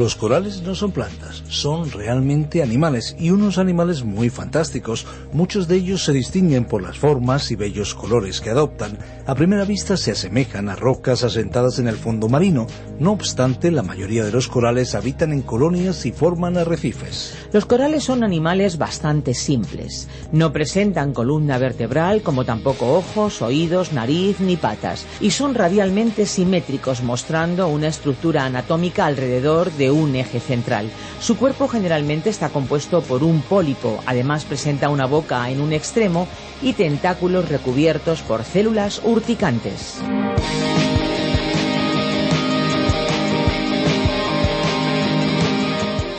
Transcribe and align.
Los 0.00 0.16
corales 0.16 0.62
no 0.62 0.74
son 0.74 0.92
plantas, 0.92 1.42
son 1.50 1.90
realmente 1.90 2.62
animales 2.62 3.14
y 3.18 3.32
unos 3.32 3.58
animales 3.58 4.02
muy 4.02 4.30
fantásticos. 4.30 5.06
Muchos 5.34 5.68
de 5.68 5.76
ellos 5.76 6.02
se 6.02 6.14
distinguen 6.14 6.64
por 6.64 6.80
las 6.80 6.96
formas 6.96 7.50
y 7.50 7.54
bellos 7.54 7.94
colores 7.94 8.40
que 8.40 8.48
adoptan. 8.48 8.96
A 9.26 9.34
primera 9.34 9.66
vista 9.66 9.98
se 9.98 10.12
asemejan 10.12 10.70
a 10.70 10.74
rocas 10.74 11.22
asentadas 11.22 11.78
en 11.78 11.86
el 11.86 11.96
fondo 11.96 12.30
marino. 12.30 12.66
No 12.98 13.12
obstante, 13.12 13.70
la 13.70 13.82
mayoría 13.82 14.24
de 14.24 14.32
los 14.32 14.48
corales 14.48 14.94
habitan 14.94 15.34
en 15.34 15.42
colonias 15.42 16.06
y 16.06 16.12
forman 16.12 16.56
arrecifes. 16.56 17.36
Los 17.52 17.66
corales 17.66 18.04
son 18.04 18.24
animales 18.24 18.78
bastante 18.78 19.34
simples. 19.34 20.08
No 20.32 20.50
presentan 20.50 21.12
columna 21.12 21.58
vertebral 21.58 22.22
como 22.22 22.46
tampoco 22.46 22.94
ojos, 22.94 23.42
oídos, 23.42 23.92
nariz 23.92 24.40
ni 24.40 24.56
patas 24.56 25.04
y 25.20 25.32
son 25.32 25.54
radialmente 25.54 26.24
simétricos 26.24 27.02
mostrando 27.02 27.68
una 27.68 27.88
estructura 27.88 28.46
anatómica 28.46 29.04
alrededor 29.04 29.70
de 29.72 29.89
un 29.90 30.16
eje 30.16 30.40
central. 30.40 30.90
Su 31.20 31.36
cuerpo 31.36 31.68
generalmente 31.68 32.30
está 32.30 32.50
compuesto 32.50 33.02
por 33.02 33.22
un 33.22 33.42
pólipo, 33.42 34.02
además 34.06 34.44
presenta 34.44 34.88
una 34.88 35.06
boca 35.06 35.50
en 35.50 35.60
un 35.60 35.72
extremo 35.72 36.28
y 36.62 36.72
tentáculos 36.74 37.48
recubiertos 37.48 38.22
por 38.22 38.44
células 38.44 39.00
urticantes. 39.04 40.00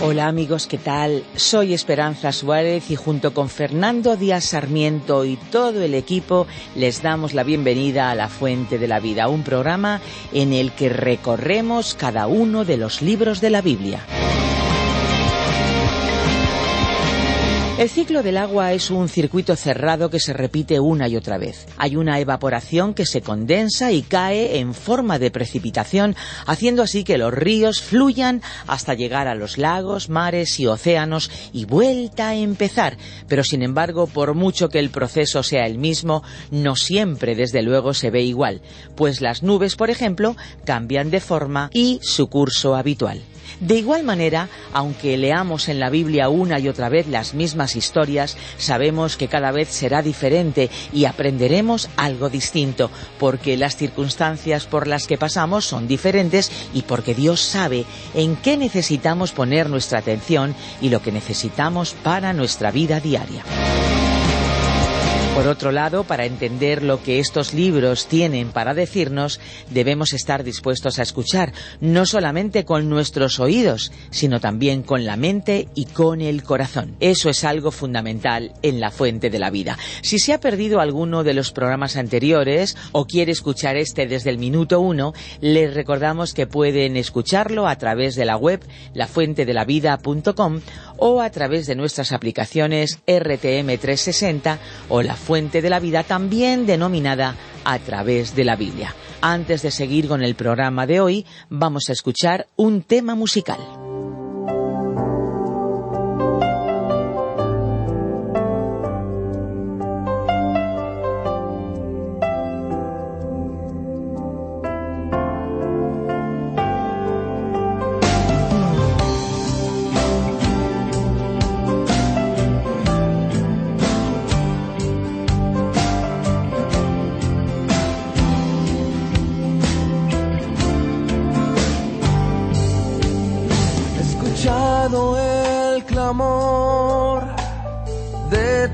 Hola 0.03 0.27
amigos, 0.27 0.65
¿qué 0.65 0.79
tal? 0.79 1.23
Soy 1.35 1.75
Esperanza 1.75 2.31
Suárez 2.31 2.89
y 2.89 2.95
junto 2.95 3.35
con 3.35 3.49
Fernando 3.49 4.17
Díaz 4.17 4.45
Sarmiento 4.45 5.25
y 5.25 5.35
todo 5.35 5.83
el 5.83 5.93
equipo 5.93 6.47
les 6.75 7.03
damos 7.03 7.35
la 7.35 7.43
bienvenida 7.43 8.09
a 8.09 8.15
La 8.15 8.27
Fuente 8.27 8.79
de 8.79 8.87
la 8.87 8.99
Vida, 8.99 9.27
un 9.27 9.43
programa 9.43 10.01
en 10.33 10.53
el 10.53 10.71
que 10.71 10.89
recorremos 10.89 11.93
cada 11.93 12.25
uno 12.25 12.65
de 12.65 12.77
los 12.77 13.03
libros 13.03 13.41
de 13.41 13.51
la 13.51 13.61
Biblia. 13.61 13.99
El 17.81 17.89
ciclo 17.89 18.21
del 18.21 18.37
agua 18.37 18.73
es 18.73 18.91
un 18.91 19.09
circuito 19.09 19.55
cerrado 19.55 20.11
que 20.11 20.19
se 20.19 20.33
repite 20.33 20.79
una 20.79 21.07
y 21.07 21.15
otra 21.15 21.39
vez. 21.39 21.65
Hay 21.77 21.95
una 21.95 22.19
evaporación 22.19 22.93
que 22.93 23.07
se 23.07 23.21
condensa 23.23 23.91
y 23.91 24.03
cae 24.03 24.59
en 24.59 24.75
forma 24.75 25.17
de 25.17 25.31
precipitación, 25.31 26.15
haciendo 26.45 26.83
así 26.83 27.03
que 27.03 27.17
los 27.17 27.33
ríos 27.33 27.81
fluyan 27.81 28.43
hasta 28.67 28.93
llegar 28.93 29.27
a 29.27 29.33
los 29.33 29.57
lagos, 29.57 30.09
mares 30.09 30.59
y 30.59 30.67
océanos 30.67 31.31
y 31.53 31.65
vuelta 31.65 32.29
a 32.29 32.35
empezar. 32.35 32.97
Pero 33.27 33.43
sin 33.43 33.63
embargo, 33.63 34.05
por 34.05 34.35
mucho 34.35 34.69
que 34.69 34.77
el 34.77 34.91
proceso 34.91 35.41
sea 35.41 35.65
el 35.65 35.79
mismo, 35.79 36.21
no 36.51 36.75
siempre 36.75 37.33
desde 37.33 37.63
luego 37.63 37.95
se 37.95 38.11
ve 38.11 38.21
igual, 38.21 38.61
pues 38.93 39.21
las 39.21 39.41
nubes, 39.41 39.75
por 39.75 39.89
ejemplo, 39.89 40.35
cambian 40.65 41.09
de 41.09 41.19
forma 41.19 41.71
y 41.73 41.99
su 42.03 42.29
curso 42.29 42.75
habitual. 42.75 43.23
De 43.59 43.75
igual 43.75 44.03
manera, 44.03 44.49
aunque 44.73 45.17
leamos 45.17 45.69
en 45.69 45.79
la 45.79 45.89
Biblia 45.89 46.29
una 46.29 46.59
y 46.59 46.67
otra 46.67 46.89
vez 46.89 47.07
las 47.07 47.33
mismas 47.33 47.75
historias, 47.75 48.37
sabemos 48.57 49.17
que 49.17 49.27
cada 49.27 49.51
vez 49.51 49.69
será 49.69 50.01
diferente 50.01 50.69
y 50.93 51.05
aprenderemos 51.05 51.89
algo 51.97 52.29
distinto, 52.29 52.89
porque 53.19 53.57
las 53.57 53.75
circunstancias 53.75 54.65
por 54.65 54.87
las 54.87 55.07
que 55.07 55.17
pasamos 55.17 55.65
son 55.65 55.87
diferentes 55.87 56.51
y 56.73 56.83
porque 56.83 57.13
Dios 57.13 57.41
sabe 57.41 57.85
en 58.13 58.35
qué 58.35 58.57
necesitamos 58.57 59.31
poner 59.31 59.69
nuestra 59.69 59.99
atención 59.99 60.55
y 60.81 60.89
lo 60.89 61.01
que 61.01 61.11
necesitamos 61.11 61.93
para 62.03 62.33
nuestra 62.33 62.71
vida 62.71 62.99
diaria. 62.99 63.43
Por 65.33 65.47
otro 65.47 65.71
lado, 65.71 66.03
para 66.03 66.25
entender 66.25 66.83
lo 66.83 67.01
que 67.01 67.19
estos 67.19 67.53
libros 67.53 68.05
tienen 68.07 68.51
para 68.51 68.73
decirnos, 68.73 69.39
debemos 69.69 70.11
estar 70.11 70.43
dispuestos 70.43 70.99
a 70.99 71.03
escuchar, 71.03 71.53
no 71.79 72.05
solamente 72.05 72.63
con 72.63 72.89
nuestros 72.89 73.39
oídos, 73.39 73.91
sino 74.11 74.39
también 74.41 74.83
con 74.83 75.05
la 75.05 75.15
mente 75.15 75.69
y 75.73 75.85
con 75.85 76.21
el 76.21 76.43
corazón. 76.43 76.95
Eso 76.99 77.29
es 77.29 77.43
algo 77.43 77.71
fundamental 77.71 78.51
en 78.61 78.79
la 78.81 78.91
fuente 78.91 79.29
de 79.29 79.39
la 79.39 79.49
vida. 79.49 79.79
Si 80.03 80.19
se 80.19 80.33
ha 80.33 80.39
perdido 80.39 80.79
alguno 80.79 81.23
de 81.23 81.33
los 81.33 81.51
programas 81.51 81.95
anteriores 81.95 82.77
o 82.91 83.05
quiere 83.05 83.31
escuchar 83.31 83.77
este 83.77 84.07
desde 84.07 84.29
el 84.29 84.37
minuto 84.37 84.79
uno, 84.81 85.13
les 85.39 85.73
recordamos 85.73 86.33
que 86.33 86.45
pueden 86.45 86.97
escucharlo 86.97 87.67
a 87.67 87.77
través 87.77 88.15
de 88.15 88.25
la 88.25 88.35
web 88.35 88.59
lafuentedelavida.com 88.93 90.59
o 90.97 91.21
a 91.21 91.31
través 91.31 91.65
de 91.65 91.75
nuestras 91.75 92.11
aplicaciones 92.11 92.99
RTM360 93.07 94.59
o 94.89 95.01
la 95.01 95.15
fuente 95.15 95.30
de 95.31 95.69
la 95.69 95.79
vida, 95.79 96.03
también 96.03 96.65
denominada 96.65 97.35
a 97.63 97.79
través 97.79 98.35
de 98.35 98.43
la 98.43 98.57
Biblia. 98.57 98.93
Antes 99.21 99.61
de 99.61 99.71
seguir 99.71 100.09
con 100.09 100.23
el 100.23 100.35
programa 100.35 100.85
de 100.85 100.99
hoy, 100.99 101.25
vamos 101.49 101.83
a 101.87 101.93
escuchar 101.93 102.47
un 102.57 102.81
tema 102.81 103.15
musical. 103.15 103.80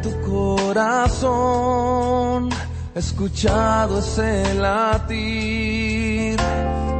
Tu 0.02 0.12
corazón, 0.22 1.30
he 2.96 3.00
escuchado 3.00 4.00
ese 4.00 4.54
latir 4.56 6.38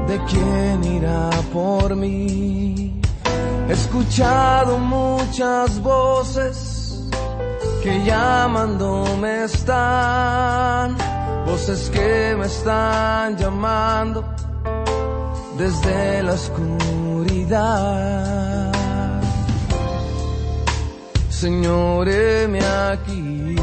de 0.08 0.24
quien 0.30 0.84
irá 0.84 1.30
por 1.54 1.96
mí. 1.96 3.02
He 3.70 3.74
escuchado 3.74 4.78
muchas 4.78 5.82
voces 5.82 7.04
que 7.84 8.04
llamándome 8.04 9.44
están, 9.44 10.96
voces 11.46 11.90
que 11.90 12.36
me 12.38 12.46
están 12.46 13.36
llamando 13.38 14.24
desde 15.58 16.24
la 16.24 16.34
oscuridad. 16.34 17.88
Señor, 21.40 22.10
heme 22.10 22.60
aquí. 22.92 23.56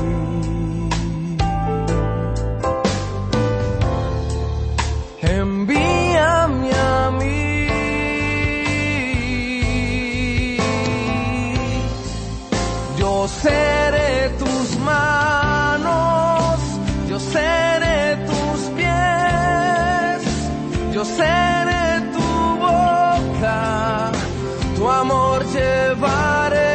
Envíame 5.22 6.70
a 6.72 7.10
mí. 7.19 7.34
Yo 12.96 13.26
seré 13.43 14.31
tus 14.38 14.78
manos, 14.78 16.60
yo 17.08 17.19
seré 17.19 18.16
tus 18.28 18.60
pies, 18.76 20.22
yo 20.94 21.04
seré 21.04 22.02
tu 22.14 22.28
boca, 22.66 24.12
tu 24.76 24.88
amor 24.88 25.44
llevaré, 25.46 26.74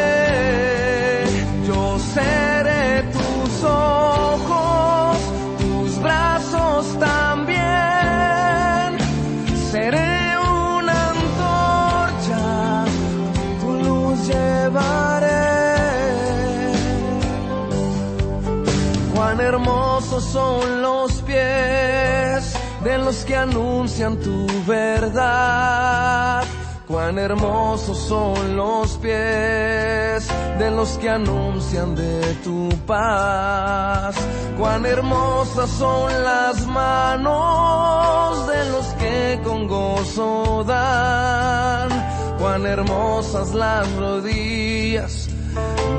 que 23.10 23.36
anuncian 23.36 24.18
tu 24.18 24.46
verdad. 24.68 26.44
Cuán 26.88 27.18
hermosos 27.18 27.98
son 27.98 28.56
los 28.56 28.98
pies 28.98 30.28
de 30.60 30.70
los 30.70 30.90
que 31.00 31.10
anuncian 31.10 31.96
de 31.96 32.36
tu 32.44 32.70
paz. 32.86 34.16
Cuán 34.60 34.86
hermosas 34.86 35.72
son 35.72 36.24
las 36.24 36.68
manos 36.68 38.48
de 38.48 38.70
los 38.70 38.86
que 39.00 39.42
con 39.44 39.68
gozo 39.68 40.64
dan. 40.68 41.90
Cuán 42.38 42.68
hermosas 42.68 43.56
las 43.56 43.92
rodillas 43.96 45.30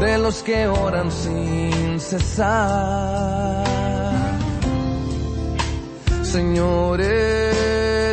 de 0.00 0.16
los 0.18 0.44
que 0.44 0.68
oran 0.68 1.10
sin 1.10 1.98
cesar. 1.98 3.60
Señor, 6.30 7.00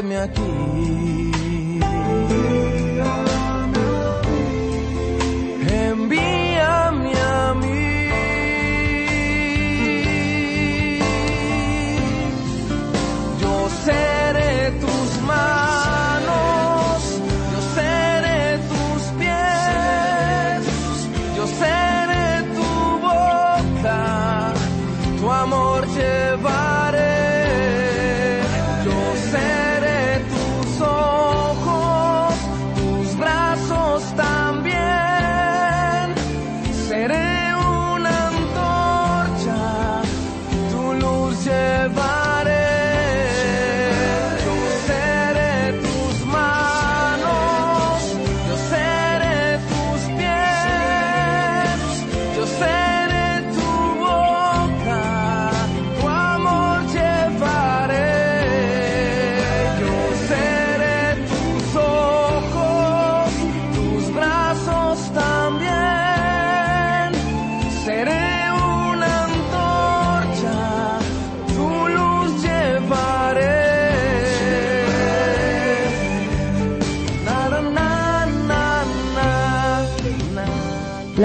me 0.04 0.18
aquí. 0.18 1.07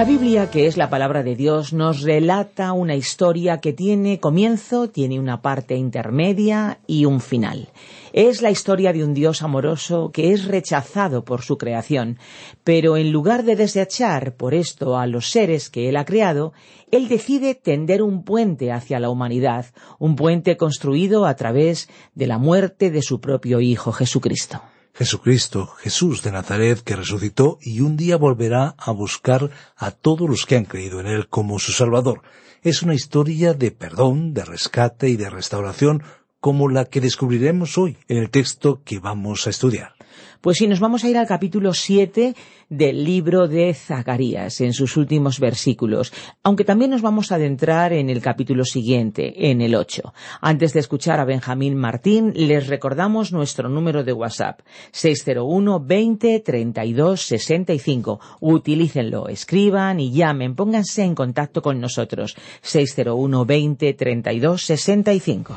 La 0.02 0.08
Biblia, 0.08 0.50
que 0.50 0.66
es 0.66 0.76
la 0.76 0.90
palabra 0.90 1.22
de 1.22 1.37
Dios, 1.37 1.72
nos 1.72 2.02
relata 2.02 2.72
una 2.72 2.96
historia 2.96 3.58
que 3.58 3.72
tiene 3.72 4.19
comienzo, 4.19 4.90
tiene 4.90 5.20
una 5.20 5.43
parte 5.43 5.76
intermedia 5.76 6.81
y 6.88 7.04
un 7.04 7.20
final. 7.20 7.69
Es 8.12 8.43
la 8.43 8.50
historia 8.50 8.93
de 8.93 9.04
un 9.04 9.14
Dios 9.14 9.43
amoroso 9.43 10.10
que 10.12 10.32
es 10.32 10.46
rechazado 10.46 11.25
por 11.25 11.43
su 11.43 11.56
creación, 11.56 12.19
pero 12.64 12.96
en 12.96 13.12
lugar 13.12 13.44
de 13.44 13.54
desechar 13.54 14.34
por 14.34 14.54
esto 14.54 14.99
a 14.99 15.06
los 15.06 15.31
seres 15.31 15.70
que 15.70 15.88
Él 15.88 15.96
ha 15.96 16.04
creado, 16.04 16.52
Él 16.90 17.06
decide 17.06 17.54
tender 17.54 18.02
un 18.02 18.25
puente 18.25 18.72
hacia 18.72 18.99
la 18.99 19.08
humanidad, 19.08 19.66
un 20.00 20.16
puente 20.16 20.56
construido 20.56 21.26
a 21.26 21.37
través 21.37 21.88
de 22.16 22.26
la 22.26 22.38
muerte 22.38 22.90
de 22.90 23.02
su 23.02 23.20
propio 23.20 23.60
Hijo 23.60 23.93
Jesucristo. 23.93 24.62
Jesucristo, 24.94 25.68
Jesús 25.78 26.22
de 26.22 26.32
Nazaret, 26.32 26.82
que 26.82 26.96
resucitó 26.96 27.58
y 27.62 27.80
un 27.80 27.96
día 27.96 28.16
volverá 28.16 28.74
a 28.78 28.90
buscar 28.90 29.50
a 29.76 29.90
todos 29.90 30.28
los 30.28 30.44
que 30.44 30.56
han 30.56 30.66
creído 30.66 31.00
en 31.00 31.06
Él 31.06 31.28
como 31.28 31.58
su 31.58 31.72
Salvador. 31.72 32.22
Es 32.62 32.82
una 32.82 32.94
historia 32.94 33.54
de 33.54 33.70
perdón, 33.70 34.34
de 34.34 34.44
rescate 34.44 35.08
y 35.08 35.16
de 35.16 35.30
restauración 35.30 36.02
como 36.42 36.68
la 36.68 36.86
que 36.86 37.00
descubriremos 37.00 37.78
hoy 37.78 37.96
en 38.08 38.16
el 38.18 38.28
texto 38.28 38.82
que 38.84 38.98
vamos 38.98 39.46
a 39.46 39.50
estudiar. 39.50 39.94
Pues 40.40 40.58
sí, 40.58 40.66
nos 40.66 40.80
vamos 40.80 41.04
a 41.04 41.08
ir 41.08 41.16
al 41.16 41.28
capítulo 41.28 41.72
7 41.72 42.34
del 42.68 43.04
libro 43.04 43.46
de 43.46 43.72
Zacarías, 43.74 44.60
en 44.60 44.72
sus 44.72 44.96
últimos 44.96 45.38
versículos, 45.38 46.12
aunque 46.42 46.64
también 46.64 46.90
nos 46.90 47.00
vamos 47.00 47.30
a 47.30 47.36
adentrar 47.36 47.92
en 47.92 48.10
el 48.10 48.20
capítulo 48.20 48.64
siguiente, 48.64 49.50
en 49.52 49.60
el 49.60 49.76
8. 49.76 50.12
Antes 50.40 50.72
de 50.72 50.80
escuchar 50.80 51.20
a 51.20 51.24
Benjamín 51.24 51.76
Martín, 51.76 52.32
les 52.34 52.66
recordamos 52.66 53.32
nuestro 53.32 53.68
número 53.68 54.02
de 54.02 54.12
WhatsApp, 54.12 54.62
601 54.90 55.78
20 55.78 56.40
32 56.40 57.20
65. 57.20 58.20
Utilícenlo, 58.40 59.28
escriban 59.28 60.00
y 60.00 60.10
llamen, 60.10 60.56
pónganse 60.56 61.04
en 61.04 61.14
contacto 61.14 61.62
con 61.62 61.80
nosotros, 61.80 62.34
601 62.62 63.46
20 63.46 63.94
32 63.94 64.60
65. 64.60 65.54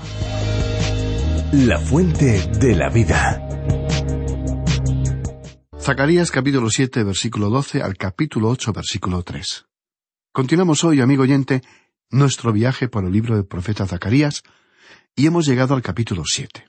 La 1.57 1.80
fuente 1.80 2.50
de 2.60 2.75
la 2.75 2.90
vida. 2.90 3.42
Zacarías 5.80 6.30
capítulo 6.30 6.69
7 6.69 7.06
versículo 7.06 7.50
12 7.50 7.81
al 7.81 7.96
capítulo 7.96 8.50
8 8.50 8.74
versículo 8.74 9.24
3. 9.24 9.66
Continuamos 10.34 10.84
hoy, 10.84 11.00
amigo 11.00 11.24
oyente, 11.24 11.62
nuestro 12.10 12.52
viaje 12.52 12.90
por 12.90 13.06
el 13.06 13.13
libro 13.13 13.36
del 13.36 13.46
profeta 13.46 13.88
Zacarías 13.88 14.44
y 15.16 15.28
hemos 15.28 15.46
llegado 15.46 15.75
al 15.75 15.81
capítulo 15.81 16.24
7. 16.25 16.66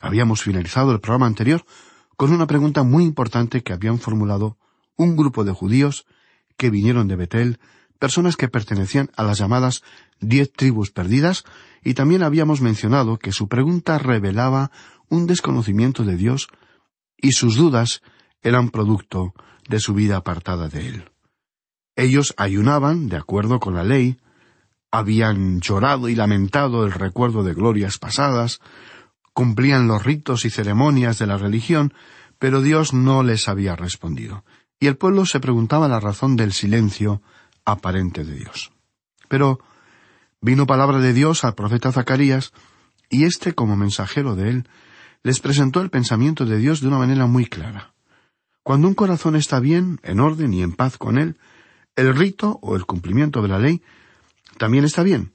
Habíamos 0.00 0.40
finalizado 0.42 0.92
el 0.92 1.00
programa 1.00 1.26
anterior 1.26 1.66
con 2.16 2.32
una 2.32 2.46
pregunta 2.46 2.84
muy 2.84 3.04
importante 3.04 3.62
que 3.62 3.74
habían 3.74 3.98
formulado 3.98 4.56
un 4.96 5.14
grupo 5.14 5.44
de 5.44 5.52
judíos 5.52 6.06
que 6.56 6.70
vinieron 6.70 7.06
de 7.06 7.16
Betel, 7.16 7.60
personas 8.02 8.36
que 8.36 8.48
pertenecían 8.48 9.12
a 9.16 9.22
las 9.22 9.38
llamadas 9.38 9.84
diez 10.18 10.52
tribus 10.52 10.90
perdidas, 10.90 11.44
y 11.84 11.94
también 11.94 12.24
habíamos 12.24 12.60
mencionado 12.60 13.16
que 13.16 13.30
su 13.30 13.46
pregunta 13.46 13.96
revelaba 13.96 14.72
un 15.08 15.28
desconocimiento 15.28 16.02
de 16.02 16.16
Dios 16.16 16.48
y 17.16 17.30
sus 17.30 17.54
dudas 17.54 18.02
eran 18.42 18.70
producto 18.70 19.34
de 19.68 19.78
su 19.78 19.94
vida 19.94 20.16
apartada 20.16 20.66
de 20.68 20.88
Él. 20.88 21.10
Ellos 21.94 22.34
ayunaban, 22.38 23.08
de 23.08 23.18
acuerdo 23.18 23.60
con 23.60 23.76
la 23.76 23.84
ley, 23.84 24.18
habían 24.90 25.60
llorado 25.60 26.08
y 26.08 26.16
lamentado 26.16 26.84
el 26.84 26.90
recuerdo 26.90 27.44
de 27.44 27.54
glorias 27.54 27.98
pasadas, 27.98 28.58
cumplían 29.32 29.86
los 29.86 30.02
ritos 30.02 30.44
y 30.44 30.50
ceremonias 30.50 31.20
de 31.20 31.28
la 31.28 31.38
religión, 31.38 31.94
pero 32.40 32.62
Dios 32.62 32.94
no 32.94 33.22
les 33.22 33.46
había 33.46 33.76
respondido, 33.76 34.44
y 34.80 34.88
el 34.88 34.96
pueblo 34.96 35.24
se 35.24 35.38
preguntaba 35.38 35.86
la 35.86 36.00
razón 36.00 36.34
del 36.34 36.52
silencio 36.52 37.22
aparente 37.64 38.24
de 38.24 38.34
Dios. 38.34 38.72
Pero 39.28 39.60
vino 40.40 40.66
palabra 40.66 40.98
de 40.98 41.12
Dios 41.12 41.44
al 41.44 41.54
profeta 41.54 41.92
Zacarías, 41.92 42.52
y 43.08 43.24
éste, 43.24 43.54
como 43.54 43.76
mensajero 43.76 44.36
de 44.36 44.48
él, 44.48 44.68
les 45.22 45.40
presentó 45.40 45.80
el 45.80 45.90
pensamiento 45.90 46.46
de 46.46 46.56
Dios 46.58 46.80
de 46.80 46.88
una 46.88 46.98
manera 46.98 47.26
muy 47.26 47.46
clara. 47.46 47.92
Cuando 48.62 48.88
un 48.88 48.94
corazón 48.94 49.36
está 49.36 49.60
bien, 49.60 50.00
en 50.02 50.20
orden 50.20 50.54
y 50.54 50.62
en 50.62 50.72
paz 50.72 50.96
con 50.96 51.18
él, 51.18 51.36
el 51.96 52.14
rito 52.14 52.58
o 52.62 52.76
el 52.76 52.86
cumplimiento 52.86 53.42
de 53.42 53.48
la 53.48 53.58
ley 53.58 53.82
también 54.56 54.84
está 54.84 55.02
bien. 55.02 55.32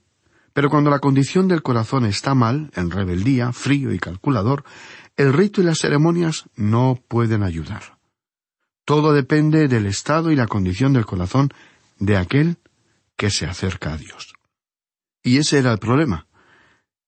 Pero 0.52 0.70
cuando 0.70 0.90
la 0.90 0.98
condición 0.98 1.46
del 1.46 1.62
corazón 1.62 2.04
está 2.04 2.34
mal, 2.34 2.70
en 2.74 2.90
rebeldía, 2.90 3.52
frío 3.52 3.92
y 3.92 3.98
calculador, 3.98 4.64
el 5.16 5.32
rito 5.32 5.60
y 5.60 5.64
las 5.64 5.78
ceremonias 5.78 6.46
no 6.56 6.98
pueden 7.06 7.42
ayudar. 7.42 7.98
Todo 8.84 9.12
depende 9.12 9.68
del 9.68 9.86
estado 9.86 10.32
y 10.32 10.36
la 10.36 10.46
condición 10.46 10.92
del 10.92 11.06
corazón 11.06 11.50
de 11.98 12.16
aquel 12.16 12.58
que 13.16 13.30
se 13.30 13.46
acerca 13.46 13.94
a 13.94 13.96
Dios. 13.96 14.34
Y 15.22 15.38
ese 15.38 15.58
era 15.58 15.72
el 15.72 15.78
problema, 15.78 16.26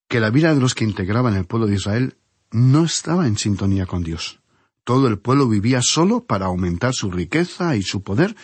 que 0.08 0.20
la 0.20 0.30
vida 0.30 0.54
de 0.54 0.60
los 0.60 0.74
que 0.74 0.84
integraban 0.84 1.36
el 1.36 1.46
pueblo 1.46 1.66
de 1.66 1.76
Israel 1.76 2.16
no 2.50 2.84
estaba 2.84 3.26
en 3.26 3.38
sintonía 3.38 3.86
con 3.86 4.02
Dios. 4.02 4.40
Todo 4.84 5.06
el 5.06 5.18
pueblo 5.18 5.48
vivía 5.48 5.80
solo 5.82 6.24
para 6.24 6.46
aumentar 6.46 6.94
su 6.94 7.10
riqueza 7.10 7.76
y 7.76 7.82
su 7.82 8.02
poder, 8.02 8.34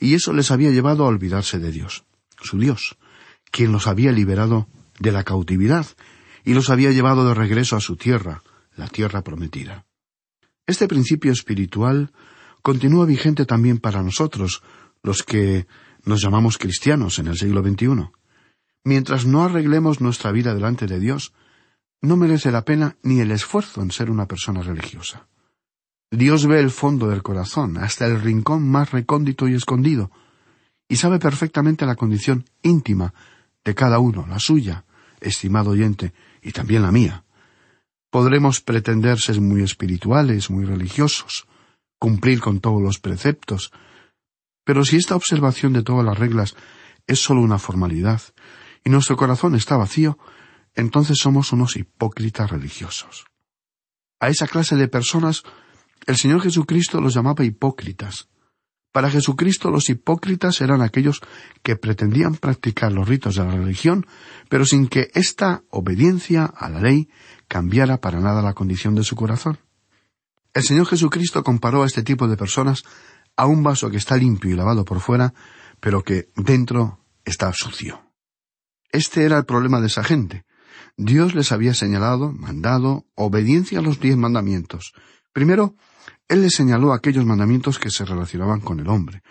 y 0.00 0.14
eso 0.14 0.32
les 0.32 0.50
había 0.50 0.70
llevado 0.70 1.04
a 1.04 1.08
olvidarse 1.08 1.58
de 1.58 1.70
Dios, 1.70 2.04
su 2.40 2.58
Dios, 2.58 2.96
quien 3.52 3.70
los 3.70 3.86
había 3.86 4.10
liberado 4.10 4.66
de 4.98 5.12
la 5.12 5.22
cautividad 5.22 5.86
y 6.44 6.54
los 6.54 6.70
había 6.70 6.90
llevado 6.90 7.28
de 7.28 7.34
regreso 7.34 7.76
a 7.76 7.80
su 7.80 7.96
tierra, 7.96 8.42
la 8.74 8.88
tierra 8.88 9.22
prometida. 9.22 9.86
Este 10.66 10.88
principio 10.88 11.30
espiritual 11.32 12.12
continúa 12.62 13.06
vigente 13.06 13.46
también 13.46 13.78
para 13.78 14.02
nosotros, 14.02 14.62
los 15.02 15.22
que 15.22 15.66
nos 16.04 16.22
llamamos 16.22 16.58
cristianos 16.58 17.18
en 17.18 17.28
el 17.28 17.36
siglo 17.36 17.62
XXI. 17.62 18.10
Mientras 18.84 19.26
no 19.26 19.44
arreglemos 19.44 20.00
nuestra 20.00 20.32
vida 20.32 20.54
delante 20.54 20.86
de 20.86 20.98
Dios, 20.98 21.32
no 22.00 22.16
merece 22.16 22.50
la 22.50 22.64
pena 22.64 22.96
ni 23.02 23.20
el 23.20 23.30
esfuerzo 23.30 23.82
en 23.82 23.92
ser 23.92 24.10
una 24.10 24.26
persona 24.26 24.62
religiosa. 24.62 25.28
Dios 26.10 26.46
ve 26.46 26.60
el 26.60 26.70
fondo 26.70 27.08
del 27.08 27.22
corazón, 27.22 27.78
hasta 27.78 28.06
el 28.06 28.20
rincón 28.20 28.68
más 28.68 28.90
recóndito 28.90 29.48
y 29.48 29.54
escondido, 29.54 30.10
y 30.88 30.96
sabe 30.96 31.18
perfectamente 31.18 31.86
la 31.86 31.96
condición 31.96 32.44
íntima 32.62 33.14
de 33.64 33.74
cada 33.74 33.98
uno, 33.98 34.26
la 34.28 34.38
suya, 34.38 34.84
estimado 35.20 35.70
oyente, 35.70 36.12
y 36.42 36.52
también 36.52 36.82
la 36.82 36.92
mía. 36.92 37.24
Podremos 38.10 38.60
pretender 38.60 39.18
ser 39.18 39.40
muy 39.40 39.62
espirituales, 39.62 40.50
muy 40.50 40.66
religiosos, 40.66 41.46
cumplir 41.98 42.40
con 42.40 42.60
todos 42.60 42.82
los 42.82 42.98
preceptos, 42.98 43.72
pero 44.64 44.84
si 44.84 44.96
esta 44.96 45.16
observación 45.16 45.72
de 45.72 45.82
todas 45.82 46.04
las 46.04 46.18
reglas 46.18 46.56
es 47.06 47.20
sólo 47.20 47.40
una 47.40 47.58
formalidad, 47.58 48.22
y 48.84 48.90
nuestro 48.90 49.16
corazón 49.16 49.54
está 49.54 49.76
vacío, 49.76 50.18
entonces 50.74 51.18
somos 51.18 51.52
unos 51.52 51.76
hipócritas 51.76 52.50
religiosos. 52.50 53.26
A 54.20 54.28
esa 54.28 54.46
clase 54.46 54.76
de 54.76 54.88
personas 54.88 55.42
el 56.06 56.16
Señor 56.16 56.42
Jesucristo 56.42 57.00
los 57.00 57.14
llamaba 57.14 57.44
hipócritas. 57.44 58.28
Para 58.90 59.10
Jesucristo 59.10 59.70
los 59.70 59.88
hipócritas 59.88 60.60
eran 60.60 60.82
aquellos 60.82 61.20
que 61.62 61.76
pretendían 61.76 62.34
practicar 62.34 62.92
los 62.92 63.08
ritos 63.08 63.36
de 63.36 63.44
la 63.44 63.52
religión, 63.52 64.06
pero 64.48 64.66
sin 64.66 64.88
que 64.88 65.10
esta 65.14 65.62
obediencia 65.70 66.44
a 66.44 66.68
la 66.68 66.80
ley 66.80 67.08
cambiara 67.48 67.98
para 67.98 68.20
nada 68.20 68.42
la 68.42 68.52
condición 68.52 68.94
de 68.94 69.04
su 69.04 69.16
corazón. 69.16 69.58
El 70.52 70.62
Señor 70.62 70.86
Jesucristo 70.86 71.42
comparó 71.42 71.82
a 71.82 71.86
este 71.86 72.02
tipo 72.02 72.28
de 72.28 72.36
personas 72.36 72.82
a 73.36 73.46
un 73.46 73.62
vaso 73.62 73.90
que 73.90 73.96
está 73.96 74.16
limpio 74.16 74.50
y 74.50 74.54
lavado 74.54 74.84
por 74.84 75.00
fuera, 75.00 75.32
pero 75.80 76.02
que 76.02 76.30
dentro 76.36 77.00
está 77.24 77.52
sucio. 77.52 78.02
Este 78.90 79.24
era 79.24 79.38
el 79.38 79.44
problema 79.44 79.80
de 79.80 79.86
esa 79.86 80.04
gente. 80.04 80.44
Dios 80.96 81.34
les 81.34 81.52
había 81.52 81.74
señalado, 81.74 82.32
mandado, 82.32 83.06
obediencia 83.14 83.78
a 83.78 83.82
los 83.82 83.98
diez 83.98 84.16
mandamientos. 84.16 84.92
Primero, 85.32 85.74
Él 86.28 86.42
les 86.42 86.54
señaló 86.54 86.92
aquellos 86.92 87.24
mandamientos 87.24 87.78
que 87.78 87.90
se 87.90 88.04
relacionaban 88.04 88.60
con 88.60 88.80
el 88.80 88.88
hombre, 88.88 89.22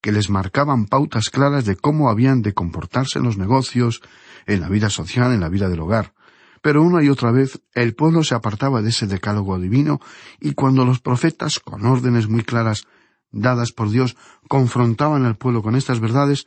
que 0.00 0.12
les 0.12 0.30
marcaban 0.30 0.86
pautas 0.86 1.28
claras 1.30 1.64
de 1.64 1.76
cómo 1.76 2.08
habían 2.08 2.42
de 2.42 2.54
comportarse 2.54 3.18
en 3.18 3.24
los 3.24 3.36
negocios, 3.36 4.00
en 4.46 4.60
la 4.60 4.68
vida 4.68 4.90
social, 4.90 5.32
en 5.32 5.40
la 5.40 5.48
vida 5.48 5.68
del 5.68 5.80
hogar. 5.80 6.14
Pero 6.62 6.82
una 6.82 7.02
y 7.02 7.08
otra 7.08 7.32
vez 7.32 7.60
el 7.74 7.94
pueblo 7.94 8.22
se 8.22 8.34
apartaba 8.34 8.82
de 8.82 8.90
ese 8.90 9.06
decálogo 9.06 9.58
divino 9.58 10.00
y 10.40 10.54
cuando 10.54 10.84
los 10.84 11.00
profetas, 11.00 11.58
con 11.58 11.84
órdenes 11.84 12.28
muy 12.28 12.44
claras 12.44 12.86
dadas 13.32 13.72
por 13.72 13.90
Dios, 13.90 14.16
confrontaban 14.48 15.24
al 15.24 15.36
pueblo 15.36 15.62
con 15.62 15.74
estas 15.74 16.00
verdades, 16.00 16.46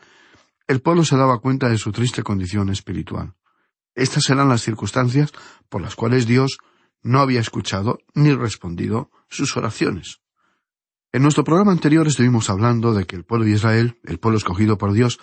el 0.68 0.82
pueblo 0.82 1.04
se 1.04 1.18
daba 1.18 1.40
cuenta 1.40 1.70
de 1.70 1.78
su 1.78 1.92
triste 1.92 2.24
condición 2.24 2.70
espiritual. 2.70 3.34
Estas 3.94 4.30
eran 4.30 4.50
las 4.50 4.62
circunstancias 4.62 5.32
por 5.70 5.82
las 5.82 5.96
cuales 5.96 6.26
Dios 6.26 6.58
no 7.02 7.20
había 7.20 7.40
escuchado 7.40 8.00
ni 8.14 8.34
respondido 8.34 9.12
sus 9.30 9.56
oraciones. 9.58 10.22
En 11.12 11.22
nuestro 11.22 11.44
programa 11.44 11.72
anterior 11.72 12.08
estuvimos 12.08 12.50
hablando 12.50 12.94
de 12.94 13.06
que 13.06 13.16
el 13.16 13.24
pueblo 13.24 13.46
de 13.46 13.52
Israel, 13.52 14.00
el 14.04 14.20
pueblo 14.20 14.38
escogido 14.38 14.78
por 14.78 14.92
Dios, 14.92 15.20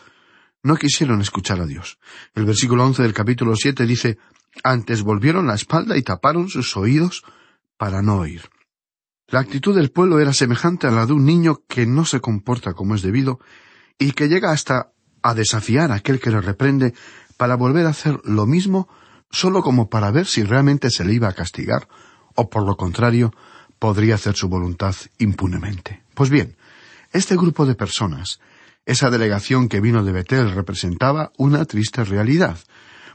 no 0.63 0.77
quisieron 0.77 1.21
escuchar 1.21 1.61
a 1.61 1.67
Dios. 1.67 1.99
El 2.35 2.45
versículo 2.45 2.85
once 2.85 3.03
del 3.03 3.13
capítulo 3.13 3.57
siete 3.57 3.85
dice 3.85 4.19
antes 4.65 5.03
volvieron 5.03 5.47
la 5.47 5.55
espalda 5.55 5.97
y 5.97 6.03
taparon 6.03 6.49
sus 6.49 6.77
oídos 6.77 7.25
para 7.77 8.01
no 8.01 8.19
oír. 8.19 8.43
La 9.33 9.41
actitud 9.41 9.75
del 9.75 9.91
pueblo 9.91 10.21
era 10.21 10.35
semejante 10.35 10.87
a 10.87 10.91
la 10.91 11.07
de 11.07 11.15
un 11.15 11.25
niño 11.25 11.63
que 11.67 11.87
no 11.87 12.05
se 12.05 12.21
comporta 12.21 12.75
como 12.75 12.95
es 12.95 13.01
debido 13.01 13.41
y 13.99 14.13
que 14.13 14.29
llega 14.29 14.53
hasta 14.53 14.93
a 15.23 15.33
desafiar 15.33 15.91
a 15.91 15.95
aquel 15.95 16.21
que 16.21 16.31
le 16.31 16.43
reprende 16.43 16.93
para 17.39 17.57
volver 17.57 17.87
a 17.87 17.91
hacer 17.91 18.21
lo 18.25 18.45
mismo 18.45 18.91
solo 19.31 19.63
como 19.63 19.89
para 19.89 20.11
ver 20.11 20.27
si 20.27 20.43
realmente 20.43 20.91
se 20.91 21.07
le 21.07 21.15
iba 21.15 21.29
a 21.29 21.33
castigar 21.33 21.89
o 22.35 22.51
por 22.51 22.67
lo 22.67 22.77
contrario 22.77 23.33
podría 23.79 24.17
hacer 24.17 24.37
su 24.37 24.51
voluntad 24.51 24.95
impunemente. 25.17 26.03
Pues 26.13 26.29
bien, 26.29 26.59
este 27.11 27.35
grupo 27.35 27.65
de 27.65 27.75
personas, 27.75 28.39
esa 28.85 29.09
delegación 29.09 29.71
que 29.71 29.81
vino 29.81 30.05
de 30.05 30.13
Betel 30.13 30.51
representaba 30.51 31.33
una 31.39 31.65
triste 31.65 32.05
realidad, 32.05 32.59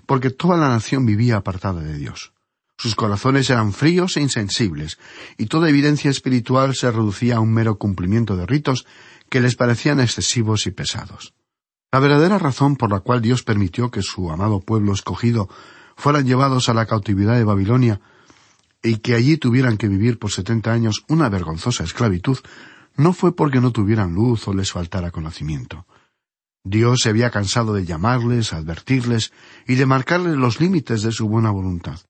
porque 0.08 0.32
toda 0.32 0.58
la 0.58 0.70
nación 0.70 1.06
vivía 1.06 1.38
apartada 1.38 1.82
de 1.82 1.96
Dios. 1.96 2.34
Sus 2.78 2.96
corazones 2.96 3.50
eran 3.50 3.74
fríos 3.74 4.18
e 4.18 4.22
insensibles, 4.22 5.00
y 5.38 5.48
toda 5.48 5.70
evidencia 5.70 6.12
espiritual 6.12 6.76
se 6.76 6.92
reducía 6.92 7.38
a 7.38 7.40
un 7.40 7.52
mero 7.52 7.78
cumplimiento 7.78 8.36
de 8.36 8.46
ritos 8.46 8.86
que 9.30 9.42
les 9.42 9.56
parecían 9.56 10.00
excesivos 10.00 10.68
y 10.68 10.72
pesados. 10.72 11.34
La 11.92 12.00
verdadera 12.00 12.38
razón 12.38 12.76
por 12.76 12.92
la 12.92 13.00
cual 13.00 13.22
Dios 13.22 13.44
permitió 13.44 13.90
que 13.90 14.04
su 14.04 14.30
amado 14.30 14.60
pueblo 14.60 14.94
escogido 14.94 15.50
fueran 15.96 16.26
llevados 16.26 16.70
a 16.70 16.74
la 16.74 16.86
cautividad 16.86 17.36
de 17.36 17.44
Babilonia 17.44 18.00
y 18.84 18.98
que 18.98 19.16
allí 19.16 19.38
tuvieran 19.38 19.78
que 19.78 19.88
vivir 19.88 20.20
por 20.20 20.32
setenta 20.32 20.72
años 20.72 21.04
una 21.08 21.30
vergonzosa 21.30 21.84
esclavitud, 21.84 22.38
no 22.96 23.14
fue 23.14 23.36
porque 23.36 23.60
no 23.60 23.72
tuvieran 23.72 24.14
luz 24.14 24.48
o 24.48 24.54
les 24.54 24.72
faltara 24.72 25.10
conocimiento. 25.10 25.88
Dios 26.64 27.00
se 27.02 27.10
había 27.10 27.32
cansado 27.32 27.74
de 27.74 27.86
llamarles, 27.86 28.54
advertirles 28.54 29.32
y 29.68 29.76
de 29.76 29.86
marcarles 29.86 30.36
los 30.36 30.60
límites 30.60 31.02
de 31.02 31.12
su 31.12 31.28
buena 31.28 31.50
voluntad. 31.50 32.02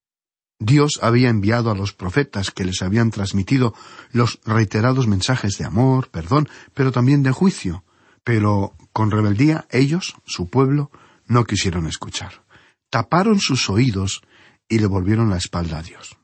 Dios 0.59 0.99
había 1.01 1.29
enviado 1.29 1.69
a 1.69 1.75
los 1.75 1.93
profetas 1.93 2.51
que 2.51 2.65
les 2.65 2.81
habían 2.81 3.11
transmitido 3.11 3.73
los 4.11 4.39
reiterados 4.43 5.07
mensajes 5.07 5.57
de 5.57 5.65
amor, 5.65 6.09
perdón, 6.09 6.49
pero 6.73 6.91
también 6.91 7.23
de 7.23 7.31
juicio. 7.31 7.83
Pero 8.23 8.73
con 8.91 9.11
rebeldía 9.11 9.67
ellos, 9.69 10.15
su 10.25 10.49
pueblo, 10.49 10.91
no 11.27 11.43
quisieron 11.43 11.87
escuchar. 11.87 12.43
Taparon 12.89 13.39
sus 13.39 13.69
oídos 13.69 14.21
y 14.67 14.79
le 14.79 14.87
volvieron 14.87 15.29
la 15.29 15.37
espalda 15.37 15.79
a 15.79 15.83
Dios. 15.83 16.17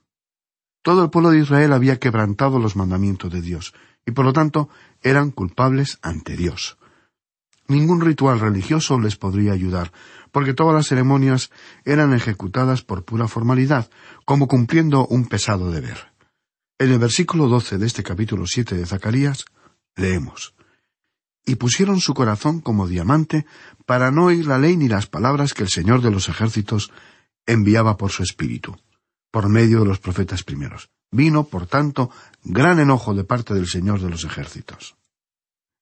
Todo 0.82 1.04
el 1.04 1.10
pueblo 1.10 1.30
de 1.30 1.40
Israel 1.40 1.72
había 1.72 2.00
quebrantado 2.00 2.60
los 2.60 2.76
mandamientos 2.76 3.32
de 3.32 3.42
Dios, 3.42 3.74
y 4.06 4.12
por 4.12 4.26
lo 4.26 4.34
tanto 4.34 4.70
eran 5.02 5.32
culpables 5.32 6.00
ante 6.02 6.36
Dios. 6.36 6.78
Ningún 7.68 8.02
ritual 8.02 8.40
religioso 8.40 9.00
les 9.00 9.16
podría 9.16 9.54
ayudar, 9.54 9.92
porque 10.32 10.54
todas 10.54 10.76
las 10.76 10.88
ceremonias 10.88 11.50
eran 11.86 12.14
ejecutadas 12.14 12.82
por 12.82 13.06
pura 13.06 13.28
formalidad, 13.28 13.90
como 14.26 14.48
cumpliendo 14.48 15.08
un 15.08 15.28
pesado 15.28 15.72
deber. 15.72 16.12
En 16.78 16.92
el 16.92 17.00
versículo 17.00 17.48
doce 17.48 17.78
de 17.78 17.86
este 17.86 18.04
capítulo 18.04 18.46
siete 18.48 18.76
de 18.76 18.86
Zacarías, 18.86 19.46
leemos 19.96 20.56
Y 21.46 21.56
pusieron 21.56 22.02
su 22.02 22.14
corazón 22.14 22.60
como 22.60 22.88
diamante 22.88 23.46
para 23.86 24.12
no 24.12 24.26
oír 24.26 24.48
la 24.48 24.58
ley 24.58 24.76
ni 24.76 24.88
las 24.88 25.08
palabras 25.08 25.54
que 25.54 25.64
el 25.64 25.70
Señor 25.70 26.02
de 26.02 26.12
los 26.12 26.30
ejércitos 26.30 26.92
enviaba 27.46 27.96
por 27.96 28.12
su 28.12 28.24
espíritu, 28.24 28.76
por 29.32 29.50
medio 29.50 29.82
de 29.82 29.86
los 29.86 30.00
profetas 30.00 30.44
primeros. 30.44 30.90
Vino, 31.12 31.44
por 31.44 31.68
tanto, 31.68 32.10
gran 32.44 32.80
enojo 32.80 33.14
de 33.14 33.24
parte 33.24 33.54
del 33.54 33.68
Señor 33.68 34.02
de 34.02 34.10
los 34.10 34.24
ejércitos. 34.24 34.96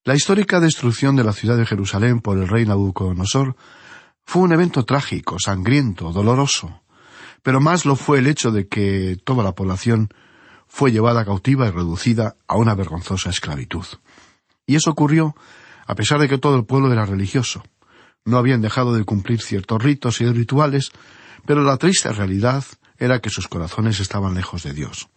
La 0.04 0.16
histórica 0.16 0.60
destrucción 0.60 1.16
de 1.16 1.24
la 1.24 1.32
ciudad 1.32 1.58
de 1.58 1.66
Jerusalén 1.68 2.22
por 2.22 2.40
el 2.40 2.48
rey 2.48 2.66
Nabucodonosor 2.66 3.56
fue 4.24 4.42
un 4.42 4.52
evento 4.52 4.84
trágico, 4.84 5.38
sangriento, 5.38 6.12
doloroso, 6.12 6.82
pero 7.44 7.62
más 7.62 7.86
lo 7.86 7.96
fue 7.96 8.18
el 8.18 8.26
hecho 8.26 8.50
de 8.50 8.68
que 8.68 9.20
toda 9.24 9.44
la 9.44 9.54
población 9.54 10.10
fue 10.68 10.92
llevada 10.92 11.24
cautiva 11.24 11.68
y 11.68 11.70
reducida 11.70 12.36
a 12.48 12.58
una 12.58 12.74
vergonzosa 12.74 13.30
esclavitud. 13.30 13.86
Y 14.66 14.76
eso 14.76 14.90
ocurrió 14.90 15.36
a 15.86 15.94
pesar 15.94 16.20
de 16.20 16.28
que 16.28 16.40
todo 16.40 16.56
el 16.56 16.66
pueblo 16.66 16.92
era 16.92 17.06
religioso. 17.06 17.62
No 18.26 18.40
habían 18.40 18.62
dejado 18.62 18.96
de 18.96 19.04
cumplir 19.04 19.40
ciertos 19.40 19.84
ritos 19.84 20.20
y 20.20 20.26
rituales, 20.26 20.92
pero 21.46 21.62
la 21.62 21.78
triste 21.78 22.12
realidad 22.12 22.64
era 22.98 23.20
que 23.20 23.30
sus 23.30 23.48
corazones 23.48 24.00
estaban 24.00 24.34
lejos 24.34 24.64
de 24.64 24.74
Dios. 24.74 25.10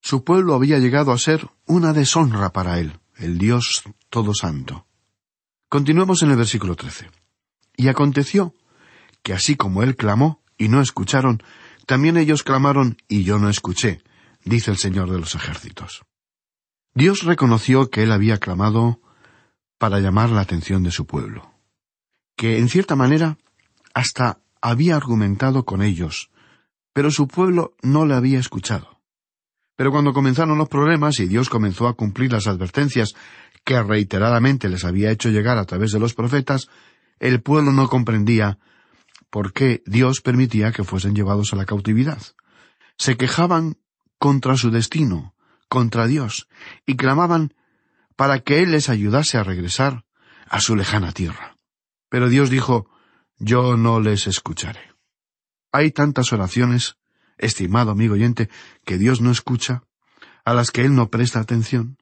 Su 0.00 0.24
pueblo 0.24 0.56
había 0.56 0.80
llegado 0.80 1.12
a 1.12 1.18
ser 1.18 1.48
una 1.66 1.92
deshonra 1.92 2.52
para 2.52 2.80
él 2.80 2.98
el 3.22 3.38
Dios 3.38 3.84
Todo 4.10 4.34
Santo. 4.34 4.86
Continuemos 5.68 6.22
en 6.22 6.32
el 6.32 6.36
versículo 6.36 6.74
trece. 6.74 7.08
Y 7.76 7.88
aconteció 7.88 8.54
que 9.22 9.32
así 9.32 9.56
como 9.56 9.82
él 9.82 9.96
clamó 9.96 10.42
y 10.58 10.68
no 10.68 10.80
escucharon, 10.80 11.42
también 11.86 12.16
ellos 12.16 12.42
clamaron 12.42 12.96
y 13.08 13.22
yo 13.22 13.38
no 13.38 13.48
escuché, 13.48 14.02
dice 14.44 14.72
el 14.72 14.76
Señor 14.76 15.10
de 15.10 15.20
los 15.20 15.34
ejércitos. 15.34 16.02
Dios 16.94 17.22
reconoció 17.22 17.90
que 17.90 18.02
él 18.02 18.12
había 18.12 18.38
clamado 18.38 19.00
para 19.78 20.00
llamar 20.00 20.30
la 20.30 20.40
atención 20.40 20.82
de 20.82 20.90
su 20.90 21.06
pueblo, 21.06 21.54
que 22.36 22.58
en 22.58 22.68
cierta 22.68 22.96
manera 22.96 23.38
hasta 23.94 24.40
había 24.60 24.96
argumentado 24.96 25.64
con 25.64 25.80
ellos, 25.80 26.30
pero 26.92 27.10
su 27.10 27.28
pueblo 27.28 27.74
no 27.82 28.04
le 28.04 28.14
había 28.14 28.38
escuchado. 28.38 28.91
Pero 29.76 29.90
cuando 29.90 30.12
comenzaron 30.12 30.58
los 30.58 30.68
problemas 30.68 31.18
y 31.20 31.26
Dios 31.26 31.48
comenzó 31.48 31.88
a 31.88 31.94
cumplir 31.94 32.32
las 32.32 32.46
advertencias 32.46 33.14
que 33.64 33.82
reiteradamente 33.82 34.68
les 34.68 34.84
había 34.84 35.10
hecho 35.10 35.30
llegar 35.30 35.58
a 35.58 35.64
través 35.64 35.92
de 35.92 36.00
los 36.00 36.14
profetas, 36.14 36.68
el 37.20 37.40
pueblo 37.40 37.72
no 37.72 37.88
comprendía 37.88 38.58
por 39.30 39.52
qué 39.52 39.82
Dios 39.86 40.20
permitía 40.20 40.72
que 40.72 40.84
fuesen 40.84 41.14
llevados 41.14 41.52
a 41.52 41.56
la 41.56 41.64
cautividad. 41.64 42.20
Se 42.98 43.16
quejaban 43.16 43.76
contra 44.18 44.56
su 44.56 44.70
destino, 44.70 45.34
contra 45.68 46.06
Dios, 46.06 46.48
y 46.86 46.96
clamaban 46.96 47.54
para 48.16 48.40
que 48.40 48.62
Él 48.62 48.72
les 48.72 48.88
ayudase 48.88 49.38
a 49.38 49.44
regresar 49.44 50.04
a 50.48 50.60
su 50.60 50.76
lejana 50.76 51.12
tierra. 51.12 51.56
Pero 52.08 52.28
Dios 52.28 52.50
dijo, 52.50 52.90
Yo 53.38 53.76
no 53.76 54.00
les 54.00 54.26
escucharé. 54.26 54.92
Hay 55.72 55.90
tantas 55.92 56.32
oraciones 56.32 56.96
estimado 57.42 57.90
amigo 57.90 58.14
oyente, 58.14 58.48
que 58.84 58.96
Dios 58.96 59.20
no 59.20 59.30
escucha, 59.30 59.82
a 60.44 60.54
las 60.54 60.70
que 60.70 60.84
Él 60.84 60.94
no 60.94 61.10
presta 61.10 61.40
atención. 61.40 61.98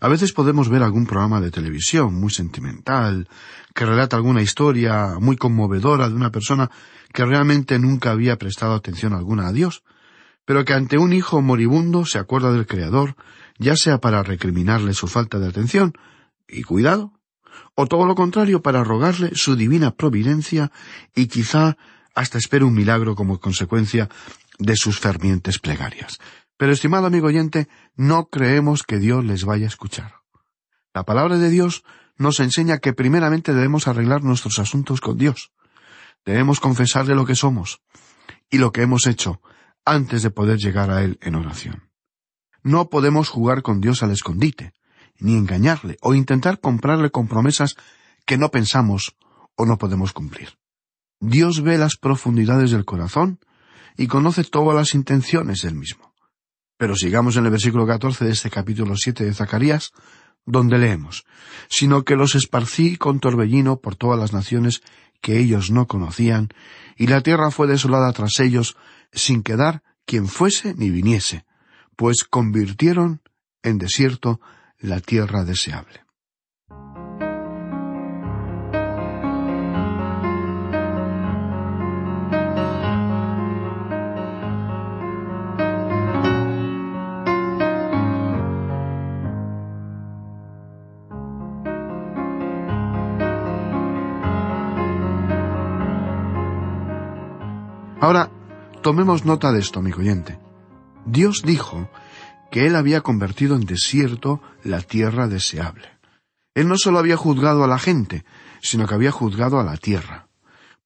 A 0.00 0.08
veces 0.08 0.32
podemos 0.32 0.68
ver 0.68 0.82
algún 0.82 1.06
programa 1.06 1.40
de 1.40 1.50
televisión 1.50 2.14
muy 2.14 2.30
sentimental, 2.30 3.28
que 3.74 3.84
relata 3.84 4.16
alguna 4.16 4.40
historia 4.40 5.16
muy 5.20 5.36
conmovedora 5.36 6.08
de 6.08 6.14
una 6.14 6.30
persona 6.30 6.70
que 7.12 7.24
realmente 7.24 7.78
nunca 7.78 8.10
había 8.10 8.38
prestado 8.38 8.74
atención 8.74 9.12
alguna 9.12 9.48
a 9.48 9.52
Dios, 9.52 9.82
pero 10.44 10.64
que 10.64 10.74
ante 10.74 10.98
un 10.98 11.12
hijo 11.12 11.42
moribundo 11.42 12.06
se 12.06 12.18
acuerda 12.18 12.52
del 12.52 12.66
Creador, 12.66 13.16
ya 13.58 13.76
sea 13.76 13.98
para 13.98 14.22
recriminarle 14.22 14.94
su 14.94 15.06
falta 15.06 15.38
de 15.38 15.48
atención, 15.48 15.92
y 16.48 16.62
cuidado, 16.62 17.12
o 17.74 17.86
todo 17.86 18.06
lo 18.06 18.14
contrario 18.14 18.62
para 18.62 18.84
rogarle 18.84 19.30
su 19.34 19.56
divina 19.56 19.92
providencia 19.92 20.70
y 21.14 21.26
quizá 21.26 21.76
hasta 22.14 22.38
espere 22.38 22.64
un 22.64 22.74
milagro 22.74 23.14
como 23.14 23.40
consecuencia 23.40 24.08
de 24.58 24.76
sus 24.76 25.00
fervientes 25.00 25.58
plegarias. 25.58 26.18
Pero, 26.56 26.72
estimado 26.72 27.06
amigo 27.06 27.26
oyente, 27.26 27.68
no 27.96 28.26
creemos 28.26 28.82
que 28.82 28.98
Dios 28.98 29.24
les 29.24 29.44
vaya 29.44 29.64
a 29.66 29.68
escuchar. 29.68 30.14
La 30.92 31.04
palabra 31.04 31.38
de 31.38 31.50
Dios 31.50 31.84
nos 32.16 32.38
enseña 32.40 32.78
que 32.78 32.92
primeramente 32.92 33.52
debemos 33.52 33.88
arreglar 33.88 34.22
nuestros 34.22 34.58
asuntos 34.58 35.00
con 35.00 35.18
Dios. 35.18 35.52
Debemos 36.24 36.60
confesarle 36.60 37.14
lo 37.14 37.26
que 37.26 37.34
somos 37.34 37.82
y 38.50 38.58
lo 38.58 38.72
que 38.72 38.82
hemos 38.82 39.06
hecho 39.06 39.40
antes 39.84 40.22
de 40.22 40.30
poder 40.30 40.58
llegar 40.58 40.90
a 40.90 41.02
Él 41.02 41.18
en 41.20 41.34
oración. 41.34 41.90
No 42.62 42.88
podemos 42.88 43.28
jugar 43.28 43.62
con 43.62 43.80
Dios 43.80 44.02
al 44.02 44.12
escondite, 44.12 44.72
ni 45.18 45.36
engañarle 45.36 45.96
o 46.00 46.14
intentar 46.14 46.60
comprarle 46.60 47.10
con 47.10 47.28
promesas 47.28 47.74
que 48.24 48.38
no 48.38 48.50
pensamos 48.50 49.16
o 49.56 49.66
no 49.66 49.76
podemos 49.76 50.12
cumplir. 50.12 50.56
Dios 51.20 51.62
ve 51.62 51.78
las 51.78 51.96
profundidades 51.96 52.70
del 52.70 52.84
corazón 52.84 53.38
y 53.96 54.06
conoce 54.06 54.44
todas 54.44 54.76
las 54.76 54.94
intenciones 54.94 55.62
del 55.62 55.74
mismo. 55.74 56.14
Pero 56.76 56.96
sigamos 56.96 57.36
en 57.36 57.44
el 57.44 57.50
versículo 57.50 57.86
14 57.86 58.24
de 58.24 58.32
este 58.32 58.50
capítulo 58.50 58.96
7 58.96 59.24
de 59.24 59.34
Zacarías, 59.34 59.92
donde 60.44 60.78
leemos, 60.78 61.24
sino 61.68 62.04
que 62.04 62.16
los 62.16 62.34
esparcí 62.34 62.96
con 62.96 63.20
torbellino 63.20 63.78
por 63.78 63.96
todas 63.96 64.18
las 64.18 64.32
naciones 64.32 64.82
que 65.20 65.38
ellos 65.38 65.70
no 65.70 65.86
conocían, 65.86 66.50
y 66.96 67.06
la 67.06 67.22
tierra 67.22 67.50
fue 67.50 67.66
desolada 67.66 68.12
tras 68.12 68.40
ellos, 68.40 68.76
sin 69.12 69.42
quedar 69.42 69.82
quien 70.04 70.28
fuese 70.28 70.74
ni 70.74 70.90
viniese, 70.90 71.46
pues 71.96 72.24
convirtieron 72.24 73.22
en 73.62 73.78
desierto 73.78 74.40
la 74.78 75.00
tierra 75.00 75.44
deseable. 75.44 76.03
Tomemos 98.84 99.24
nota 99.24 99.50
de 99.50 99.60
esto, 99.60 99.78
amigo 99.78 100.00
oyente. 100.00 100.38
Dios 101.06 101.40
dijo 101.42 101.90
que 102.50 102.66
Él 102.66 102.76
había 102.76 103.00
convertido 103.00 103.56
en 103.56 103.64
desierto 103.64 104.42
la 104.62 104.82
tierra 104.82 105.26
deseable. 105.26 105.88
Él 106.54 106.68
no 106.68 106.76
solo 106.76 106.98
había 106.98 107.16
juzgado 107.16 107.64
a 107.64 107.66
la 107.66 107.78
gente, 107.78 108.26
sino 108.60 108.86
que 108.86 108.94
había 108.94 109.10
juzgado 109.10 109.58
a 109.58 109.64
la 109.64 109.78
tierra. 109.78 110.28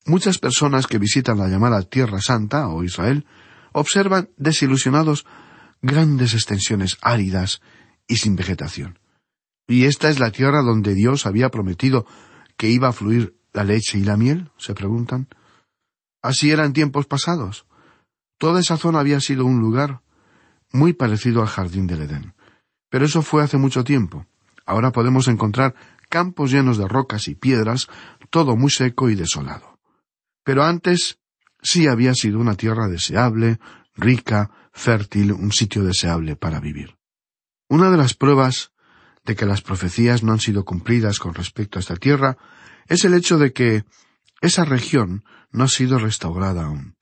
Muchas 0.07 0.39
personas 0.39 0.87
que 0.87 0.99
visitan 0.99 1.39
la 1.39 1.49
llamada 1.49 1.83
Tierra 1.83 2.21
Santa 2.21 2.69
o 2.69 2.85
Israel 2.85 3.27
observan 3.73 4.31
desilusionados 4.37 5.27
grandes 5.83 6.35
extensiones 6.35 6.99
áridas 7.03 7.61
y 8.07 8.19
sin 8.19 8.37
vegetación. 8.37 9.01
¿Y 9.67 9.87
esta 9.87 10.09
es 10.09 10.21
la 10.21 10.31
tierra 10.31 10.63
donde 10.63 10.95
Dios 10.95 11.27
había 11.27 11.49
prometido 11.49 12.07
que 12.57 12.71
iba 12.71 12.89
a 12.89 12.93
fluir 12.93 13.37
la 13.53 13.65
leche 13.65 13.99
y 13.99 14.05
la 14.05 14.17
miel? 14.17 14.53
se 14.57 14.73
preguntan. 14.75 15.27
Así 16.23 16.53
era 16.53 16.65
en 16.65 16.73
tiempos 16.73 17.07
pasados. 17.07 17.68
Toda 18.39 18.61
esa 18.61 18.77
zona 18.77 19.01
había 19.01 19.21
sido 19.21 19.45
un 19.45 19.61
lugar 19.61 20.01
muy 20.73 20.93
parecido 20.93 21.43
al 21.43 21.49
jardín 21.49 21.87
del 21.87 22.03
Edén. 22.03 22.35
Pero 22.89 23.05
eso 23.05 23.23
fue 23.23 23.43
hace 23.43 23.59
mucho 23.59 23.85
tiempo. 23.85 24.27
Ahora 24.65 24.93
podemos 24.93 25.29
encontrar 25.29 25.75
campos 26.09 26.51
llenos 26.51 26.79
de 26.79 26.89
rocas 26.89 27.29
y 27.29 27.35
piedras, 27.35 27.89
todo 28.31 28.57
muy 28.57 28.71
seco 28.71 29.11
y 29.11 29.15
desolado. 29.15 29.79
Pero 30.45 30.65
antes 30.65 31.19
sí 31.63 31.87
había 31.87 32.15
sido 32.15 32.39
una 32.39 32.55
tierra 32.55 32.89
deseable, 32.89 33.59
rica, 33.95 34.51
fértil, 34.73 35.33
un 35.33 35.53
sitio 35.53 35.85
deseable 35.85 36.37
para 36.37 36.61
vivir. 36.61 36.97
Una 37.69 37.91
de 37.91 37.97
las 37.97 38.15
pruebas 38.15 38.73
de 39.25 39.37
que 39.37 39.45
las 39.47 39.61
profecías 39.61 40.23
no 40.23 40.33
han 40.33 40.41
sido 40.41 40.65
cumplidas 40.65 41.19
con 41.19 41.35
respecto 41.35 41.79
a 41.79 41.81
esta 41.81 41.97
tierra 41.97 42.39
es 42.87 43.05
el 43.05 43.13
hecho 43.15 43.37
de 43.37 43.53
que 43.53 43.85
esa 44.41 44.65
región 44.65 45.25
no 45.51 45.65
ha 45.65 45.69
sido 45.69 45.99
restaurada 45.99 46.65
aún. 46.65 46.98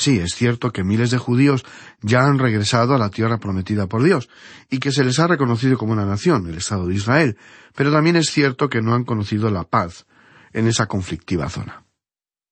Sí, 0.00 0.18
es 0.18 0.34
cierto 0.34 0.72
que 0.72 0.82
miles 0.82 1.10
de 1.10 1.18
judíos 1.18 1.62
ya 2.00 2.20
han 2.20 2.38
regresado 2.38 2.94
a 2.94 2.98
la 2.98 3.10
tierra 3.10 3.36
prometida 3.36 3.86
por 3.86 4.02
Dios, 4.02 4.30
y 4.70 4.78
que 4.78 4.92
se 4.92 5.04
les 5.04 5.18
ha 5.18 5.26
reconocido 5.26 5.76
como 5.76 5.92
una 5.92 6.06
nación, 6.06 6.48
el 6.48 6.56
Estado 6.56 6.86
de 6.86 6.94
Israel, 6.94 7.36
pero 7.76 7.92
también 7.92 8.16
es 8.16 8.30
cierto 8.30 8.70
que 8.70 8.80
no 8.80 8.94
han 8.94 9.04
conocido 9.04 9.50
la 9.50 9.64
paz 9.64 10.06
en 10.54 10.66
esa 10.66 10.86
conflictiva 10.86 11.50
zona. 11.50 11.84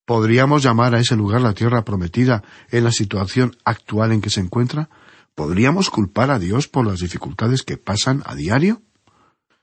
¿Podríamos 0.05 0.63
llamar 0.63 0.95
a 0.95 1.01
ese 1.01 1.17
lugar 1.17 1.41
la 1.41 1.55
tierra 1.55 1.87
prometida 1.87 2.43
en 2.71 2.85
la 2.85 2.93
situación 2.93 3.57
actual 3.65 4.13
en 4.13 4.21
que 4.21 4.29
se 4.29 4.41
encuentra? 4.41 4.91
¿Podríamos 5.35 5.89
culpar 5.89 6.31
a 6.31 6.39
Dios 6.39 6.69
por 6.69 6.87
las 6.87 6.99
dificultades 6.99 7.63
que 7.63 7.79
pasan 7.79 8.23
a 8.27 8.35
diario? 8.35 8.83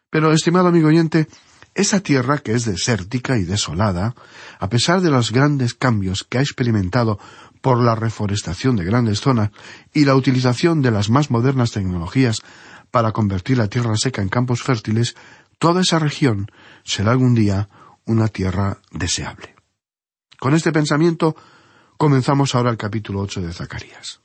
Pero, 0.09 0.31
estimado 0.31 0.69
amigo 0.69 0.87
oyente, 0.87 1.27
esa 1.75 1.99
tierra 1.99 2.37
que 2.37 2.53
es 2.53 2.63
desértica 2.63 3.37
y 3.37 3.43
desolada, 3.43 4.15
a 4.59 4.69
pesar 4.69 5.01
de 5.01 5.11
los 5.11 5.31
grandes 5.31 5.73
cambios 5.73 6.23
que 6.23 6.37
ha 6.37 6.41
experimentado 6.41 7.19
por 7.65 7.81
la 7.81 7.95
reforestación 7.95 8.75
de 8.75 8.85
grandes 8.85 9.21
zonas 9.21 9.49
y 9.91 10.05
la 10.05 10.13
utilización 10.13 10.83
de 10.83 10.91
las 10.91 11.09
más 11.09 11.31
modernas 11.31 11.71
tecnologías 11.71 12.43
para 12.91 13.11
convertir 13.11 13.57
la 13.57 13.69
tierra 13.69 13.97
seca 13.97 14.21
en 14.21 14.29
campos 14.29 14.61
fértiles, 14.61 15.15
toda 15.57 15.81
esa 15.81 15.97
región 15.97 16.45
será 16.83 17.13
algún 17.13 17.33
día 17.33 17.67
una 18.05 18.27
tierra 18.27 18.77
deseable. 18.91 19.55
Con 20.39 20.53
este 20.53 20.71
pensamiento 20.71 21.35
comenzamos 21.97 22.53
ahora 22.53 22.69
el 22.69 22.77
capítulo 22.77 23.21
ocho 23.21 23.41
de 23.41 23.51
Zacarías. 23.51 24.21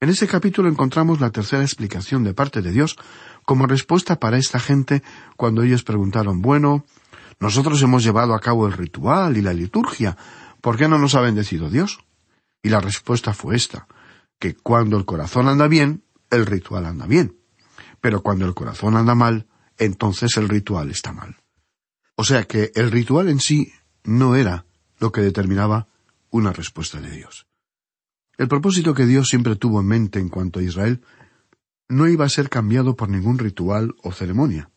En 0.00 0.08
este 0.08 0.26
capítulo 0.26 0.66
encontramos 0.66 1.20
la 1.20 1.28
tercera 1.28 1.60
explicación 1.60 2.24
de 2.24 2.32
parte 2.32 2.62
de 2.62 2.72
Dios 2.72 2.96
como 3.44 3.66
respuesta 3.66 4.18
para 4.18 4.38
esta 4.38 4.58
gente 4.58 5.02
cuando 5.36 5.62
ellos 5.62 5.84
preguntaron 5.84 6.40
Bueno, 6.40 6.86
nosotros 7.40 7.82
hemos 7.82 8.02
llevado 8.02 8.32
a 8.34 8.40
cabo 8.40 8.66
el 8.66 8.72
ritual 8.72 9.36
y 9.36 9.42
la 9.42 9.52
liturgia, 9.52 10.16
¿por 10.62 10.78
qué 10.78 10.88
no 10.88 10.96
nos 10.96 11.14
ha 11.14 11.20
bendecido 11.20 11.68
Dios? 11.68 11.98
Y 12.64 12.70
la 12.70 12.80
respuesta 12.80 13.34
fue 13.34 13.56
esta, 13.56 13.86
que 14.38 14.54
cuando 14.54 14.96
el 14.96 15.04
corazón 15.04 15.48
anda 15.48 15.68
bien, 15.68 16.02
el 16.30 16.46
ritual 16.46 16.86
anda 16.86 17.06
bien. 17.06 17.38
Pero 18.00 18.22
cuando 18.22 18.46
el 18.46 18.54
corazón 18.54 18.96
anda 18.96 19.14
mal, 19.14 19.46
entonces 19.76 20.38
el 20.38 20.48
ritual 20.48 20.90
está 20.90 21.12
mal. 21.12 21.36
O 22.16 22.24
sea 22.24 22.44
que 22.44 22.72
el 22.74 22.90
ritual 22.90 23.28
en 23.28 23.38
sí 23.38 23.70
no 24.02 24.34
era 24.34 24.64
lo 24.98 25.12
que 25.12 25.20
determinaba 25.20 25.88
una 26.30 26.54
respuesta 26.54 27.02
de 27.02 27.10
Dios. 27.10 27.46
El 28.38 28.48
propósito 28.48 28.94
que 28.94 29.04
Dios 29.04 29.28
siempre 29.28 29.56
tuvo 29.56 29.80
en 29.80 29.86
mente 29.86 30.18
en 30.18 30.30
cuanto 30.30 30.60
a 30.60 30.62
Israel 30.62 31.02
no 31.90 32.08
iba 32.08 32.24
a 32.24 32.30
ser 32.30 32.48
cambiado 32.48 32.96
por 32.96 33.10
ningún 33.10 33.38
ritual 33.38 33.94
o 34.02 34.10
ceremonia. 34.10 34.70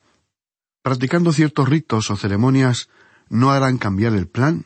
Practicando 0.81 1.31
ciertos 1.31 1.69
ritos 1.69 2.11
o 2.11 2.17
ceremonias 2.17 2.89
no 3.29 3.51
harán 3.51 3.77
cambiar 3.77 4.13
el 4.13 4.27
plan 4.27 4.65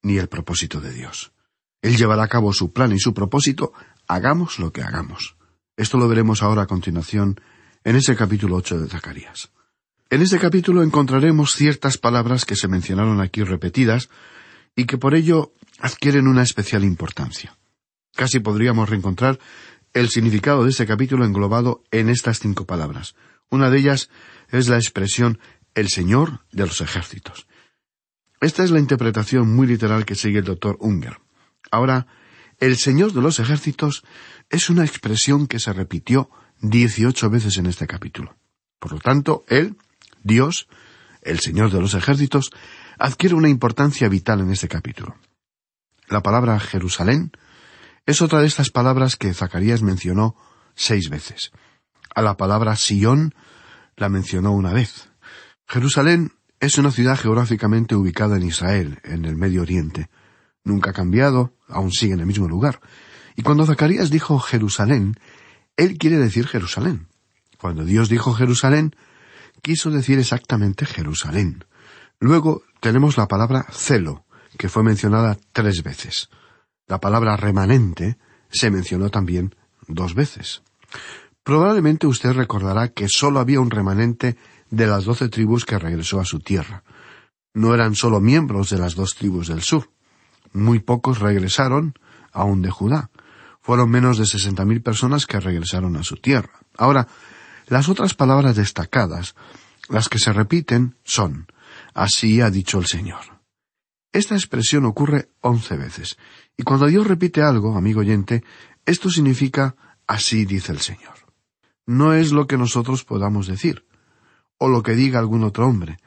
ni 0.00 0.18
el 0.18 0.28
propósito 0.28 0.80
de 0.80 0.92
Dios. 0.92 1.32
Él 1.82 1.96
llevará 1.96 2.22
a 2.22 2.28
cabo 2.28 2.52
su 2.52 2.72
plan 2.72 2.92
y 2.92 2.98
su 2.98 3.12
propósito, 3.12 3.72
hagamos 4.08 4.58
lo 4.58 4.72
que 4.72 4.82
hagamos. 4.82 5.36
Esto 5.76 5.98
lo 5.98 6.08
veremos 6.08 6.42
ahora 6.42 6.62
a 6.62 6.66
continuación 6.66 7.40
en 7.84 7.96
ese 7.96 8.14
capítulo 8.16 8.56
ocho 8.56 8.78
de 8.78 8.88
Zacarías. 8.88 9.50
En 10.08 10.22
este 10.22 10.38
capítulo 10.38 10.82
encontraremos 10.82 11.54
ciertas 11.54 11.98
palabras 11.98 12.44
que 12.44 12.54
se 12.54 12.68
mencionaron 12.68 13.20
aquí 13.20 13.42
repetidas 13.42 14.10
y 14.76 14.84
que 14.84 14.98
por 14.98 15.14
ello 15.14 15.54
adquieren 15.80 16.28
una 16.28 16.42
especial 16.42 16.84
importancia. 16.84 17.56
Casi 18.14 18.38
podríamos 18.38 18.88
reencontrar 18.88 19.38
el 19.94 20.08
significado 20.08 20.64
de 20.64 20.70
este 20.70 20.86
capítulo 20.86 21.24
englobado 21.24 21.82
en 21.90 22.08
estas 22.08 22.38
cinco 22.38 22.66
palabras. 22.66 23.14
Una 23.50 23.70
de 23.70 23.78
ellas 23.78 24.10
es 24.50 24.68
la 24.68 24.76
expresión 24.76 25.38
el 25.74 25.88
Señor 25.88 26.40
de 26.52 26.66
los 26.66 26.80
ejércitos. 26.80 27.46
Esta 28.40 28.64
es 28.64 28.70
la 28.70 28.78
interpretación 28.78 29.54
muy 29.54 29.66
literal 29.66 30.04
que 30.04 30.14
sigue 30.14 30.38
el 30.38 30.44
doctor 30.44 30.76
Unger. 30.80 31.18
Ahora, 31.72 32.06
el 32.58 32.76
Señor 32.76 33.12
de 33.12 33.22
los 33.22 33.40
ejércitos 33.40 34.04
es 34.50 34.68
una 34.70 34.84
expresión 34.84 35.46
que 35.46 35.58
se 35.58 35.72
repitió 35.72 36.30
dieciocho 36.60 37.30
veces 37.30 37.56
en 37.56 37.66
este 37.66 37.86
capítulo. 37.86 38.36
Por 38.78 38.92
lo 38.92 39.00
tanto, 39.00 39.44
Él, 39.48 39.76
Dios, 40.22 40.68
el 41.22 41.40
Señor 41.40 41.72
de 41.72 41.80
los 41.80 41.94
ejércitos, 41.94 42.50
adquiere 42.98 43.34
una 43.34 43.48
importancia 43.48 44.08
vital 44.08 44.40
en 44.40 44.50
este 44.52 44.68
capítulo. 44.68 45.16
La 46.08 46.22
palabra 46.22 46.60
Jerusalén 46.60 47.32
Es 48.04 48.20
otra 48.20 48.40
de 48.40 48.48
estas 48.48 48.70
palabras 48.70 49.16
que 49.16 49.32
Zacarías 49.32 49.80
mencionó 49.80 50.36
seis 50.74 51.08
veces. 51.08 51.52
A 52.14 52.20
la 52.20 52.36
palabra 52.36 52.74
Sion 52.76 53.32
la 53.96 54.08
mencionó 54.08 54.52
una 54.52 54.72
vez. 54.72 55.08
Jerusalén 55.68 56.32
es 56.58 56.78
una 56.78 56.90
ciudad 56.90 57.16
geográficamente 57.16 57.94
ubicada 57.94 58.36
en 58.36 58.42
Israel, 58.42 58.98
en 59.04 59.24
el 59.24 59.36
Medio 59.36 59.62
Oriente. 59.62 60.10
Nunca 60.64 60.90
ha 60.90 60.92
cambiado, 60.94 61.52
aún 61.68 61.92
sigue 61.92 62.14
en 62.14 62.20
el 62.20 62.26
mismo 62.26 62.48
lugar. 62.48 62.80
Y 63.36 63.42
cuando 63.42 63.66
Zacarías 63.66 64.10
dijo 64.10 64.38
Jerusalén, 64.38 65.16
él 65.76 65.98
quiere 65.98 66.18
decir 66.18 66.46
Jerusalén. 66.46 67.08
Cuando 67.58 67.84
Dios 67.84 68.08
dijo 68.08 68.34
Jerusalén, 68.34 68.94
quiso 69.62 69.90
decir 69.90 70.18
exactamente 70.18 70.86
Jerusalén. 70.86 71.64
Luego 72.20 72.62
tenemos 72.80 73.16
la 73.16 73.28
palabra 73.28 73.66
celo, 73.70 74.24
que 74.58 74.68
fue 74.68 74.82
mencionada 74.82 75.38
tres 75.52 75.82
veces. 75.82 76.28
La 76.86 77.00
palabra 77.00 77.36
remanente 77.36 78.18
se 78.50 78.70
mencionó 78.70 79.10
también 79.10 79.54
dos 79.88 80.14
veces. 80.14 80.62
Probablemente 81.42 82.06
usted 82.06 82.32
recordará 82.32 82.88
que 82.88 83.08
sólo 83.08 83.40
había 83.40 83.60
un 83.60 83.70
remanente 83.70 84.36
de 84.70 84.86
las 84.86 85.04
doce 85.04 85.28
tribus 85.28 85.64
que 85.64 85.78
regresó 85.78 86.20
a 86.20 86.24
su 86.24 86.38
tierra. 86.38 86.84
No 87.54 87.74
eran 87.74 87.94
sólo 87.94 88.20
miembros 88.20 88.70
de 88.70 88.78
las 88.78 88.94
dos 88.94 89.14
tribus 89.14 89.48
del 89.48 89.62
sur. 89.62 89.90
Muy 90.52 90.80
pocos 90.80 91.18
regresaron, 91.18 91.94
aun 92.32 92.62
de 92.62 92.70
Judá. 92.70 93.10
Fueron 93.60 93.90
menos 93.90 94.18
de 94.18 94.26
sesenta 94.26 94.64
mil 94.64 94.82
personas 94.82 95.26
que 95.26 95.40
regresaron 95.40 95.96
a 95.96 96.02
su 96.02 96.16
tierra. 96.16 96.60
Ahora, 96.76 97.06
las 97.68 97.88
otras 97.88 98.14
palabras 98.14 98.56
destacadas, 98.56 99.34
las 99.88 100.08
que 100.08 100.18
se 100.18 100.32
repiten, 100.32 100.96
son 101.04 101.46
Así 101.94 102.40
ha 102.40 102.50
dicho 102.50 102.78
el 102.78 102.86
Señor. 102.86 103.40
Esta 104.12 104.34
expresión 104.34 104.84
ocurre 104.84 105.30
once 105.40 105.76
veces, 105.76 106.18
y 106.56 106.64
cuando 106.64 106.86
Dios 106.86 107.06
repite 107.06 107.42
algo, 107.42 107.76
amigo 107.76 108.00
oyente, 108.00 108.44
esto 108.84 109.10
significa 109.10 109.74
Así 110.06 110.44
dice 110.44 110.72
el 110.72 110.80
Señor. 110.80 111.14
No 111.86 112.12
es 112.12 112.32
lo 112.32 112.46
que 112.46 112.58
nosotros 112.58 113.04
podamos 113.04 113.46
decir, 113.46 113.86
o 114.58 114.68
lo 114.68 114.82
que 114.82 114.94
diga 114.94 115.18
algún 115.18 115.44
otro 115.44 115.66
hombre, 115.66 115.98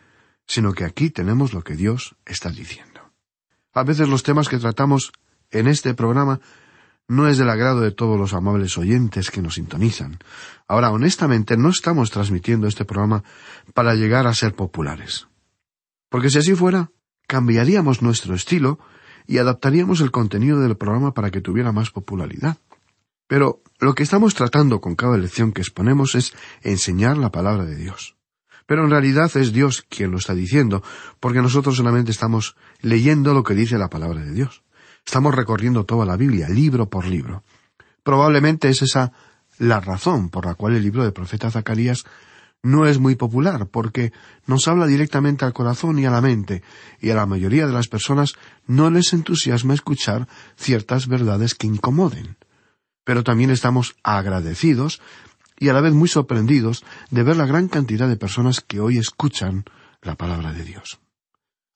sino 0.45 0.73
que 0.73 0.85
aquí 0.85 1.09
tenemos 1.09 1.53
lo 1.53 1.63
que 1.63 1.75
Dios 1.75 2.15
está 2.25 2.49
diciendo. 2.49 2.94
A 3.75 3.83
veces 3.83 4.07
los 4.07 4.23
temas 4.23 4.47
que 4.47 4.57
tratamos 4.57 5.11
en 5.51 5.67
este 5.67 5.93
programa 5.93 6.39
no 7.07 7.27
es 7.27 7.37
del 7.37 7.49
agrado 7.49 7.81
de 7.81 7.91
todos 7.91 8.17
los 8.17 8.33
amables 8.33 8.77
oyentes 8.77 9.29
que 9.29 9.41
nos 9.41 9.55
sintonizan. 9.55 10.17
Ahora, 10.67 10.91
honestamente, 10.91 11.57
no 11.57 11.69
estamos 11.69 12.09
transmitiendo 12.09 12.67
este 12.67 12.85
programa 12.85 13.23
para 13.73 13.93
llegar 13.93 14.27
a 14.27 14.33
ser 14.33 14.55
populares. 14.55 15.27
Porque 16.09 16.29
si 16.29 16.39
así 16.39 16.55
fuera, 16.55 16.89
cambiaríamos 17.27 18.01
nuestro 18.01 18.33
estilo 18.33 18.79
y 19.27 19.39
adaptaríamos 19.39 19.99
el 19.99 20.09
contenido 20.09 20.61
del 20.61 20.77
programa 20.77 21.13
para 21.13 21.29
que 21.29 21.41
tuviera 21.41 21.73
más 21.73 21.91
popularidad. 21.91 22.57
Pero 23.27 23.61
lo 23.79 23.93
que 23.93 24.03
estamos 24.03 24.35
tratando 24.35 24.79
con 24.79 24.95
cada 24.95 25.17
lección 25.17 25.51
que 25.51 25.61
exponemos 25.61 26.15
es 26.15 26.33
enseñar 26.61 27.17
la 27.17 27.31
palabra 27.31 27.65
de 27.65 27.75
Dios. 27.75 28.14
Pero 28.65 28.83
en 28.83 28.89
realidad 28.89 29.35
es 29.37 29.53
Dios 29.53 29.85
quien 29.87 30.11
lo 30.11 30.17
está 30.17 30.33
diciendo, 30.33 30.83
porque 31.19 31.41
nosotros 31.41 31.77
solamente 31.77 32.11
estamos 32.11 32.55
leyendo 32.81 33.33
lo 33.33 33.43
que 33.43 33.53
dice 33.53 33.77
la 33.77 33.89
palabra 33.89 34.21
de 34.21 34.31
Dios. 34.31 34.63
Estamos 35.05 35.35
recorriendo 35.35 35.85
toda 35.85 36.05
la 36.05 36.17
Biblia, 36.17 36.49
libro 36.49 36.89
por 36.89 37.05
libro. 37.05 37.43
Probablemente 38.03 38.69
es 38.69 38.81
esa 38.81 39.11
la 39.57 39.79
razón 39.79 40.29
por 40.29 40.45
la 40.45 40.55
cual 40.55 40.75
el 40.75 40.83
libro 40.83 41.03
del 41.03 41.13
profeta 41.13 41.51
Zacarías 41.51 42.05
no 42.65 42.87
es 42.87 42.97
muy 42.97 43.15
popular, 43.15 43.67
porque 43.67 44.11
nos 44.47 44.67
habla 44.67 44.87
directamente 44.87 45.45
al 45.45 45.53
corazón 45.53 45.99
y 45.99 46.05
a 46.05 46.09
la 46.09 46.21
mente, 46.21 46.63
y 46.99 47.11
a 47.11 47.15
la 47.15 47.27
mayoría 47.27 47.67
de 47.67 47.73
las 47.73 47.87
personas 47.87 48.33
no 48.65 48.89
les 48.89 49.13
entusiasma 49.13 49.75
escuchar 49.75 50.27
ciertas 50.57 51.07
verdades 51.07 51.53
que 51.53 51.67
incomoden. 51.67 52.37
Pero 53.03 53.23
también 53.23 53.51
estamos 53.51 53.95
agradecidos 54.01 54.99
y 55.57 55.69
a 55.69 55.73
la 55.73 55.81
vez 55.81 55.93
muy 55.93 56.07
sorprendidos 56.07 56.83
de 57.11 57.23
ver 57.23 57.37
la 57.37 57.45
gran 57.45 57.67
cantidad 57.67 58.07
de 58.07 58.17
personas 58.17 58.61
que 58.61 58.79
hoy 58.79 58.97
escuchan 58.97 59.65
la 60.01 60.15
palabra 60.15 60.53
de 60.53 60.63
Dios. 60.63 60.99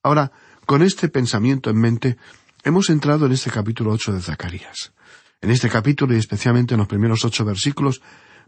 Ahora, 0.04 0.32
con 0.66 0.82
este 0.82 1.10
pensamiento 1.10 1.70
en 1.70 1.78
mente, 1.78 2.18
Hemos 2.64 2.90
entrado 2.90 3.26
en 3.26 3.32
este 3.32 3.50
capítulo 3.50 3.92
ocho 3.92 4.12
de 4.12 4.22
Zacarías. 4.22 4.92
En 5.40 5.50
este 5.50 5.70
capítulo 5.70 6.14
y 6.14 6.18
especialmente 6.18 6.74
en 6.74 6.80
los 6.80 6.90
primeros 6.90 7.24
ocho 7.24 7.46
versículos 7.46 8.02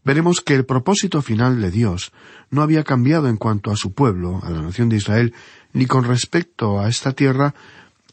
veremos 0.03 0.41
que 0.41 0.53
el 0.53 0.65
propósito 0.65 1.21
final 1.21 1.61
de 1.61 1.71
Dios 1.71 2.11
no 2.49 2.61
había 2.61 2.83
cambiado 2.83 3.29
en 3.29 3.37
cuanto 3.37 3.71
a 3.71 3.77
su 3.77 3.93
pueblo, 3.93 4.41
a 4.43 4.49
la 4.49 4.61
nación 4.61 4.89
de 4.89 4.97
Israel, 4.97 5.33
ni 5.71 5.85
con 5.85 6.03
respecto 6.03 6.81
a 6.81 6.89
esta 6.89 7.13
tierra, 7.13 7.55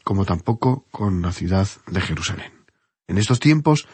como 0.05 0.23
tampoco 0.23 0.85
con 0.89 1.21
la 1.21 1.33
ciudad 1.33 1.67
de 1.87 1.99
Jerusalén. 1.99 2.53
En 3.09 3.17
estos 3.17 3.41
tiempos, 3.41 3.85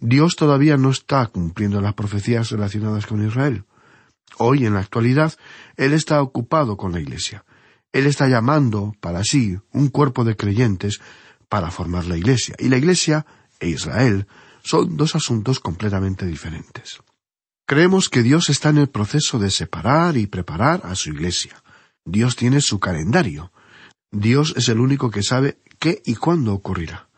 Dios 0.00 0.36
todavía 0.36 0.76
no 0.76 0.90
está 0.90 1.26
cumpliendo 1.26 1.80
las 1.80 1.94
profecías 1.94 2.50
relacionadas 2.50 3.06
con 3.06 3.26
Israel. 3.26 3.64
Hoy, 4.38 4.66
en 4.66 4.74
la 4.74 4.80
actualidad, 4.80 5.34
Él 5.76 5.92
está 5.92 6.22
ocupado 6.22 6.76
con 6.76 6.92
la 6.92 7.00
Iglesia. 7.00 7.44
Él 7.92 8.06
está 8.06 8.28
llamando 8.28 8.94
para 9.00 9.22
sí 9.22 9.58
un 9.70 9.88
cuerpo 9.88 10.24
de 10.24 10.36
creyentes 10.36 11.00
para 11.48 11.70
formar 11.70 12.06
la 12.06 12.16
Iglesia. 12.16 12.54
Y 12.58 12.68
la 12.68 12.78
Iglesia 12.78 13.26
e 13.60 13.68
Israel 13.68 14.26
son 14.62 14.96
dos 14.96 15.14
asuntos 15.14 15.60
completamente 15.60 16.26
diferentes. 16.26 17.00
Creemos 17.66 18.08
que 18.08 18.22
Dios 18.22 18.48
está 18.48 18.70
en 18.70 18.78
el 18.78 18.88
proceso 18.88 19.38
de 19.38 19.50
separar 19.50 20.16
y 20.16 20.26
preparar 20.26 20.80
a 20.84 20.94
su 20.94 21.10
Iglesia. 21.10 21.62
Dios 22.04 22.36
tiene 22.36 22.60
su 22.60 22.80
calendario. 22.80 23.52
Dios 24.10 24.54
es 24.56 24.68
el 24.68 24.80
único 24.80 25.10
que 25.10 25.22
sabe 25.22 25.58
qué 25.78 26.02
y 26.04 26.16
cuándo 26.16 26.54
ocurrirá. 26.54 27.08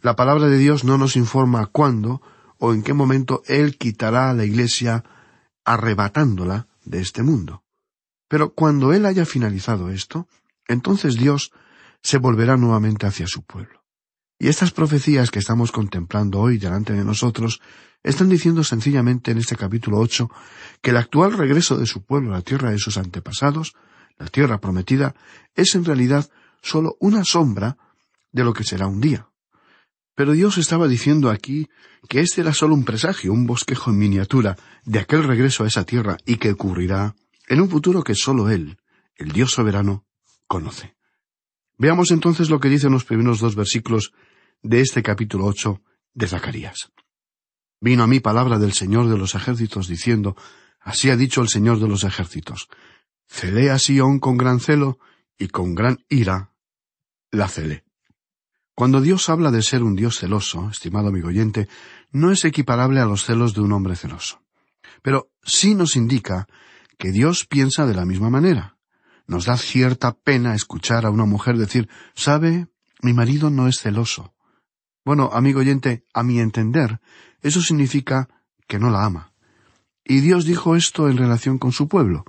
La 0.00 0.16
palabra 0.16 0.46
de 0.46 0.58
Dios 0.58 0.84
no 0.84 0.98
nos 0.98 1.16
informa 1.16 1.66
cuándo 1.66 2.22
o 2.58 2.72
en 2.72 2.82
qué 2.82 2.92
momento 2.92 3.42
Él 3.46 3.76
quitará 3.78 4.30
a 4.30 4.34
la 4.34 4.44
Iglesia 4.44 5.04
arrebatándola 5.64 6.68
de 6.84 7.00
este 7.00 7.22
mundo. 7.22 7.64
Pero 8.28 8.54
cuando 8.54 8.92
Él 8.92 9.06
haya 9.06 9.24
finalizado 9.24 9.90
esto, 9.90 10.28
entonces 10.68 11.16
Dios 11.16 11.52
se 12.02 12.18
volverá 12.18 12.56
nuevamente 12.56 13.06
hacia 13.06 13.26
su 13.26 13.42
pueblo. 13.42 13.84
Y 14.38 14.48
estas 14.48 14.70
profecías 14.70 15.30
que 15.30 15.38
estamos 15.38 15.72
contemplando 15.72 16.40
hoy 16.40 16.58
delante 16.58 16.92
de 16.92 17.04
nosotros 17.04 17.60
están 18.02 18.28
diciendo 18.28 18.62
sencillamente 18.62 19.30
en 19.30 19.38
este 19.38 19.56
capítulo 19.56 19.98
ocho 19.98 20.30
que 20.82 20.90
el 20.90 20.98
actual 20.98 21.32
regreso 21.32 21.76
de 21.76 21.86
su 21.86 22.04
pueblo 22.04 22.30
a 22.30 22.38
la 22.38 22.42
tierra 22.42 22.70
de 22.70 22.78
sus 22.78 22.98
antepasados, 22.98 23.74
la 24.18 24.26
tierra 24.26 24.60
prometida, 24.60 25.14
es 25.54 25.74
en 25.74 25.84
realidad 25.84 26.28
sólo 26.62 26.96
una 27.00 27.24
sombra 27.24 27.76
de 28.30 28.44
lo 28.44 28.52
que 28.52 28.64
será 28.64 28.86
un 28.86 29.00
día. 29.00 29.28
Pero 30.16 30.32
Dios 30.32 30.58
estaba 30.58 30.88
diciendo 30.88 31.30
aquí 31.30 31.68
que 32.08 32.20
este 32.20 32.40
era 32.40 32.54
sólo 32.54 32.74
un 32.74 32.84
presagio, 32.84 33.32
un 33.32 33.46
bosquejo 33.46 33.90
en 33.90 33.98
miniatura 33.98 34.56
de 34.84 34.98
aquel 34.98 35.22
regreso 35.22 35.62
a 35.62 35.66
esa 35.66 35.84
tierra 35.84 36.16
y 36.24 36.38
que 36.38 36.50
ocurrirá 36.50 37.14
en 37.48 37.60
un 37.60 37.68
futuro 37.68 38.02
que 38.02 38.14
sólo 38.14 38.48
Él, 38.48 38.78
el 39.16 39.32
Dios 39.32 39.52
soberano, 39.52 40.06
conoce. 40.48 40.96
Veamos 41.76 42.10
entonces 42.10 42.48
lo 42.48 42.58
que 42.58 42.70
dicen 42.70 42.92
los 42.92 43.04
primeros 43.04 43.40
dos 43.40 43.54
versículos 43.54 44.12
de 44.62 44.80
este 44.80 45.02
capítulo 45.02 45.44
ocho 45.44 45.82
de 46.14 46.26
Zacarías. 46.26 46.90
Vino 47.78 48.02
a 48.02 48.06
mí 48.06 48.20
palabra 48.20 48.58
del 48.58 48.72
Señor 48.72 49.08
de 49.08 49.18
los 49.18 49.34
ejércitos 49.34 49.86
diciendo, 49.86 50.34
Así 50.80 51.10
ha 51.10 51.16
dicho 51.16 51.42
el 51.42 51.48
Señor 51.48 51.78
de 51.78 51.88
los 51.88 52.04
ejércitos, 52.04 52.68
celé 53.26 53.70
a 53.70 53.78
Sión 53.78 54.18
con 54.18 54.38
gran 54.38 54.60
celo 54.60 54.98
y 55.36 55.48
con 55.48 55.74
gran 55.74 55.98
ira 56.08 56.52
la 57.30 57.48
celé. 57.48 57.85
Cuando 58.76 59.00
Dios 59.00 59.30
habla 59.30 59.50
de 59.50 59.62
ser 59.62 59.82
un 59.82 59.96
Dios 59.96 60.18
celoso, 60.18 60.68
estimado 60.68 61.08
amigo 61.08 61.28
oyente, 61.28 61.66
no 62.12 62.30
es 62.30 62.44
equiparable 62.44 63.00
a 63.00 63.06
los 63.06 63.24
celos 63.24 63.54
de 63.54 63.62
un 63.62 63.72
hombre 63.72 63.96
celoso. 63.96 64.42
Pero 65.00 65.30
sí 65.42 65.74
nos 65.74 65.96
indica 65.96 66.46
que 66.98 67.10
Dios 67.10 67.46
piensa 67.46 67.86
de 67.86 67.94
la 67.94 68.04
misma 68.04 68.28
manera. 68.28 68.76
Nos 69.26 69.46
da 69.46 69.56
cierta 69.56 70.12
pena 70.12 70.54
escuchar 70.54 71.06
a 71.06 71.10
una 71.10 71.24
mujer 71.24 71.56
decir, 71.56 71.88
¿sabe? 72.14 72.68
Mi 73.00 73.14
marido 73.14 73.48
no 73.48 73.66
es 73.66 73.80
celoso. 73.80 74.34
Bueno, 75.06 75.30
amigo 75.32 75.60
oyente, 75.60 76.04
a 76.12 76.22
mi 76.22 76.38
entender, 76.38 77.00
eso 77.40 77.62
significa 77.62 78.28
que 78.68 78.78
no 78.78 78.90
la 78.90 79.06
ama. 79.06 79.32
Y 80.04 80.20
Dios 80.20 80.44
dijo 80.44 80.76
esto 80.76 81.08
en 81.08 81.16
relación 81.16 81.56
con 81.56 81.72
su 81.72 81.88
pueblo, 81.88 82.26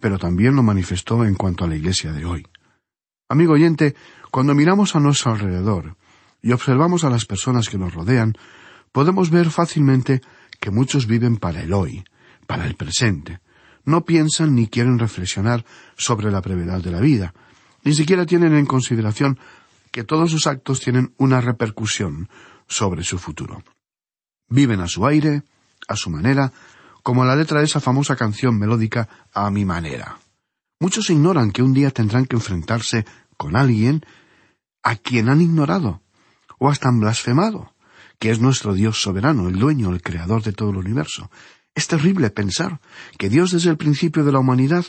pero 0.00 0.18
también 0.18 0.56
lo 0.56 0.62
manifestó 0.62 1.26
en 1.26 1.34
cuanto 1.34 1.64
a 1.64 1.68
la 1.68 1.76
iglesia 1.76 2.10
de 2.12 2.24
hoy. 2.24 2.46
Amigo 3.30 3.52
oyente, 3.52 3.94
cuando 4.32 4.56
miramos 4.56 4.96
a 4.96 4.98
nuestro 4.98 5.30
alrededor 5.30 5.96
y 6.42 6.50
observamos 6.50 7.04
a 7.04 7.10
las 7.10 7.26
personas 7.26 7.68
que 7.68 7.78
nos 7.78 7.94
rodean, 7.94 8.34
podemos 8.90 9.30
ver 9.30 9.50
fácilmente 9.50 10.20
que 10.58 10.72
muchos 10.72 11.06
viven 11.06 11.36
para 11.36 11.62
el 11.62 11.72
hoy, 11.72 12.02
para 12.48 12.66
el 12.66 12.74
presente, 12.74 13.38
no 13.84 14.04
piensan 14.04 14.56
ni 14.56 14.66
quieren 14.66 14.98
reflexionar 14.98 15.64
sobre 15.96 16.32
la 16.32 16.40
brevedad 16.40 16.82
de 16.82 16.90
la 16.90 16.98
vida, 16.98 17.32
ni 17.84 17.94
siquiera 17.94 18.26
tienen 18.26 18.52
en 18.56 18.66
consideración 18.66 19.38
que 19.92 20.02
todos 20.02 20.32
sus 20.32 20.48
actos 20.48 20.80
tienen 20.80 21.14
una 21.16 21.40
repercusión 21.40 22.28
sobre 22.66 23.04
su 23.04 23.16
futuro. 23.16 23.62
Viven 24.48 24.80
a 24.80 24.88
su 24.88 25.06
aire, 25.06 25.44
a 25.86 25.94
su 25.94 26.10
manera, 26.10 26.52
como 27.04 27.24
la 27.24 27.36
letra 27.36 27.60
de 27.60 27.66
esa 27.66 27.78
famosa 27.78 28.16
canción 28.16 28.58
melódica 28.58 29.08
A 29.32 29.52
mi 29.52 29.64
manera. 29.64 30.18
Muchos 30.82 31.10
ignoran 31.10 31.50
que 31.50 31.62
un 31.62 31.74
día 31.74 31.90
tendrán 31.90 32.24
que 32.24 32.36
enfrentarse 32.36 33.04
con 33.40 33.56
alguien 33.56 34.04
a 34.82 34.96
quien 34.96 35.30
han 35.30 35.40
ignorado, 35.40 36.02
o 36.58 36.68
hasta 36.68 36.90
han 36.90 37.00
blasfemado, 37.00 37.74
que 38.18 38.30
es 38.30 38.38
nuestro 38.38 38.74
Dios 38.74 39.00
soberano, 39.00 39.48
el 39.48 39.58
dueño, 39.58 39.88
el 39.88 40.02
creador 40.02 40.42
de 40.42 40.52
todo 40.52 40.68
el 40.68 40.76
universo. 40.76 41.30
Es 41.74 41.86
terrible 41.88 42.28
pensar 42.28 42.82
que 43.16 43.30
Dios 43.30 43.52
desde 43.52 43.70
el 43.70 43.78
principio 43.78 44.24
de 44.24 44.32
la 44.32 44.40
humanidad 44.40 44.84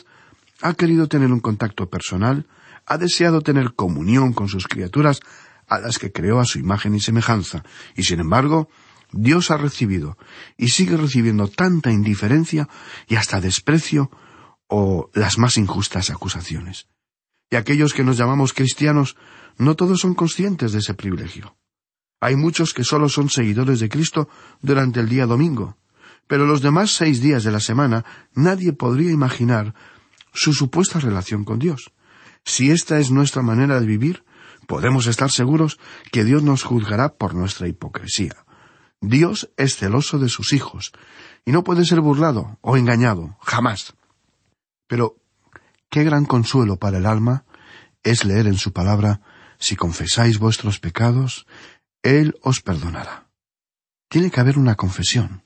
ha 0.60 0.74
querido 0.74 1.08
tener 1.08 1.32
un 1.32 1.40
contacto 1.40 1.88
personal, 1.88 2.46
ha 2.84 2.98
deseado 2.98 3.40
tener 3.40 3.72
comunión 3.72 4.34
con 4.34 4.48
sus 4.48 4.68
criaturas, 4.68 5.20
a 5.66 5.78
las 5.78 5.98
que 5.98 6.12
creó 6.12 6.38
a 6.38 6.44
su 6.44 6.58
imagen 6.58 6.94
y 6.94 7.00
semejanza, 7.00 7.64
y 7.96 8.02
sin 8.02 8.20
embargo, 8.20 8.68
Dios 9.12 9.50
ha 9.50 9.56
recibido 9.56 10.18
y 10.58 10.68
sigue 10.68 10.98
recibiendo 10.98 11.48
tanta 11.48 11.90
indiferencia 11.90 12.68
y 13.08 13.16
hasta 13.16 13.40
desprecio 13.40 14.10
o 14.66 15.08
las 15.14 15.38
más 15.38 15.56
injustas 15.56 16.10
acusaciones. 16.10 16.92
Y 17.52 17.56
aquellos 17.56 17.92
que 17.92 18.02
nos 18.02 18.16
llamamos 18.16 18.54
cristianos, 18.54 19.14
no 19.58 19.76
todos 19.76 20.00
son 20.00 20.14
conscientes 20.14 20.72
de 20.72 20.78
ese 20.78 20.94
privilegio. 20.94 21.54
Hay 22.18 22.34
muchos 22.34 22.72
que 22.72 22.82
solo 22.82 23.10
son 23.10 23.28
seguidores 23.28 23.78
de 23.78 23.90
Cristo 23.90 24.26
durante 24.62 25.00
el 25.00 25.08
día 25.10 25.26
domingo, 25.26 25.76
pero 26.26 26.46
los 26.46 26.62
demás 26.62 26.92
seis 26.92 27.20
días 27.20 27.44
de 27.44 27.52
la 27.52 27.60
semana 27.60 28.06
nadie 28.32 28.72
podría 28.72 29.10
imaginar 29.10 29.74
su 30.32 30.54
supuesta 30.54 30.98
relación 30.98 31.44
con 31.44 31.58
Dios. 31.58 31.92
Si 32.42 32.70
esta 32.70 32.98
es 32.98 33.10
nuestra 33.10 33.42
manera 33.42 33.78
de 33.80 33.86
vivir, 33.86 34.24
podemos 34.66 35.06
estar 35.06 35.30
seguros 35.30 35.78
que 36.10 36.24
Dios 36.24 36.42
nos 36.42 36.62
juzgará 36.62 37.10
por 37.10 37.34
nuestra 37.34 37.68
hipocresía. 37.68 38.46
Dios 39.02 39.50
es 39.58 39.76
celoso 39.76 40.18
de 40.18 40.30
sus 40.30 40.54
hijos, 40.54 40.90
y 41.44 41.52
no 41.52 41.64
puede 41.64 41.84
ser 41.84 42.00
burlado 42.00 42.56
o 42.62 42.78
engañado, 42.78 43.36
jamás. 43.42 43.92
Pero 44.86 45.16
qué 45.92 46.04
gran 46.04 46.24
consuelo 46.24 46.78
para 46.78 46.96
el 46.96 47.04
alma 47.04 47.44
es 48.02 48.24
leer 48.24 48.46
en 48.46 48.56
su 48.56 48.72
palabra, 48.72 49.20
si 49.58 49.76
confesáis 49.76 50.38
vuestros 50.38 50.80
pecados, 50.80 51.46
Él 52.02 52.34
os 52.40 52.62
perdonará. 52.62 53.28
Tiene 54.08 54.30
que 54.30 54.40
haber 54.40 54.56
una 54.58 54.74
confesión, 54.74 55.42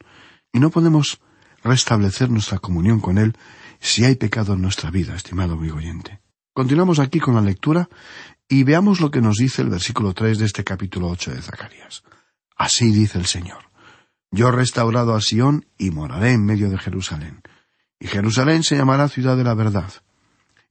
y 0.52 0.60
no 0.60 0.70
podemos 0.70 1.20
restablecer 1.64 2.30
nuestra 2.30 2.60
comunión 2.60 3.00
con 3.00 3.18
Él 3.18 3.36
si 3.80 4.04
hay 4.04 4.14
pecado 4.14 4.54
en 4.54 4.62
nuestra 4.62 4.88
vida, 4.90 5.16
estimado 5.16 5.54
amigo 5.54 5.78
oyente. 5.78 6.20
Continuamos 6.54 7.00
aquí 7.00 7.18
con 7.18 7.34
la 7.34 7.42
lectura 7.42 7.88
y 8.48 8.62
veamos 8.62 9.00
lo 9.00 9.10
que 9.10 9.20
nos 9.20 9.38
dice 9.38 9.62
el 9.62 9.68
versículo 9.68 10.14
tres 10.14 10.38
de 10.38 10.46
este 10.46 10.62
capítulo 10.62 11.08
ocho 11.08 11.32
de 11.32 11.42
Zacarías. 11.42 12.04
Así 12.56 12.92
dice 12.92 13.18
el 13.18 13.26
Señor. 13.26 13.72
Yo 14.30 14.48
he 14.48 14.52
restaurado 14.52 15.16
a 15.16 15.20
Sión 15.20 15.66
y 15.76 15.90
moraré 15.90 16.32
en 16.32 16.46
medio 16.46 16.70
de 16.70 16.78
Jerusalén. 16.78 17.42
Y 17.98 18.06
Jerusalén 18.06 18.62
se 18.62 18.76
llamará 18.76 19.08
ciudad 19.08 19.36
de 19.36 19.44
la 19.44 19.54
verdad, 19.54 19.92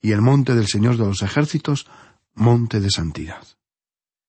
y 0.06 0.12
el 0.12 0.22
monte 0.22 0.54
del 0.54 0.68
Señor 0.68 0.98
de 0.98 1.06
los 1.06 1.24
ejércitos, 1.24 1.88
monte 2.36 2.80
de 2.80 2.92
santidad. 2.92 3.42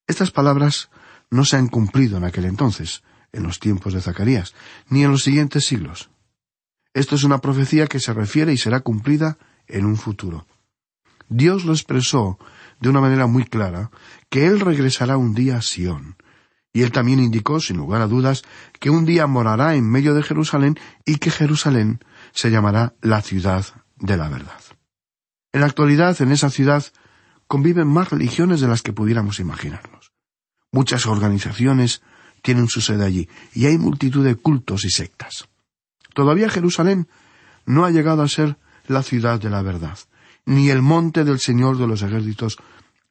Estas 0.07 0.31
palabras 0.31 0.89
no 1.31 1.45
se 1.45 1.59
han 1.59 1.69
cumplido 1.69 2.17
en 2.17 2.25
aquel 2.25 2.47
entonces, 2.47 3.03
en 3.31 3.43
los 3.43 3.61
tiempos 3.61 3.93
de 3.93 4.01
Zacarías, 4.01 4.55
ni 4.89 5.05
en 5.05 5.11
los 5.11 5.23
siguientes 5.23 5.67
siglos. 5.67 6.09
Esto 6.95 7.15
es 7.15 7.25
una 7.25 7.43
profecía 7.43 7.89
que 7.89 8.01
se 8.01 8.15
refiere 8.15 8.55
y 8.55 8.57
será 8.57 8.81
cumplida 8.81 9.37
en 9.67 9.85
un 9.85 9.99
futuro. 9.99 10.47
Dios 11.29 11.67
lo 11.67 11.73
expresó 11.73 12.39
de 12.81 12.89
una 12.89 13.03
manera 13.03 13.27
muy 13.27 13.45
clara 13.45 13.91
que 14.31 14.47
Él 14.47 14.61
regresará 14.61 15.19
un 15.19 15.35
día 15.35 15.59
a 15.59 15.62
Sión. 15.62 16.17
Y 16.73 16.85
Él 16.85 16.91
también 16.91 17.21
indicó, 17.21 17.61
sin 17.61 17.77
lugar 17.77 18.01
a 18.01 18.07
dudas, 18.07 18.45
que 18.81 18.89
un 18.89 19.05
día 19.05 19.27
morará 19.27 19.75
en 19.75 19.91
medio 19.91 20.15
de 20.15 20.23
Jerusalén 20.23 20.79
y 21.05 21.17
que 21.17 21.31
Jerusalén 21.31 22.01
se 22.33 22.51
llamará 22.51 22.95
la 23.03 23.21
ciudad 23.21 23.67
de 23.99 24.17
la 24.17 24.31
verdad. 24.31 24.65
En 25.57 25.61
la 25.61 25.69
actualidad, 25.69 26.21
en 26.21 26.33
esa 26.33 26.51
ciudad, 26.51 26.85
conviven 27.47 27.88
más 27.88 28.11
religiones 28.11 28.61
de 28.61 28.69
las 28.69 28.83
que 28.83 28.92
pudiéramos 28.92 29.40
imaginarnos. 29.40 30.12
Muchas 30.71 31.07
organizaciones 31.07 32.03
tienen 32.42 32.69
su 32.69 32.83
sede 32.83 33.07
allí, 33.07 33.27
y 33.55 33.64
hay 33.64 33.79
multitud 33.79 34.23
de 34.23 34.35
cultos 34.35 34.85
y 34.85 34.90
sectas. 34.90 35.49
Todavía 36.12 36.51
Jerusalén 36.51 37.09
no 37.64 37.87
ha 37.87 37.90
llegado 37.90 38.21
a 38.21 38.29
ser 38.29 38.59
la 38.87 39.03
ciudad 39.03 39.40
de 39.40 39.49
la 39.49 39.62
verdad 39.62 39.99
ni 40.45 40.69
el 40.69 40.83
monte 40.83 41.25
del 41.25 41.40
Señor 41.40 41.79
de 41.79 41.87
los 41.87 42.03
ejércitos, 42.03 42.59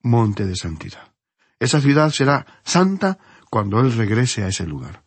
monte 0.04 0.46
de 0.46 0.56
santidad. 0.56 1.14
Esa 1.60 1.82
ciudad 1.82 2.12
será 2.12 2.46
santa 2.64 3.18
cuando 3.50 3.80
Él 3.80 3.92
regrese 3.92 4.44
a 4.44 4.50
ese 4.50 4.68
lugar. 4.68 5.02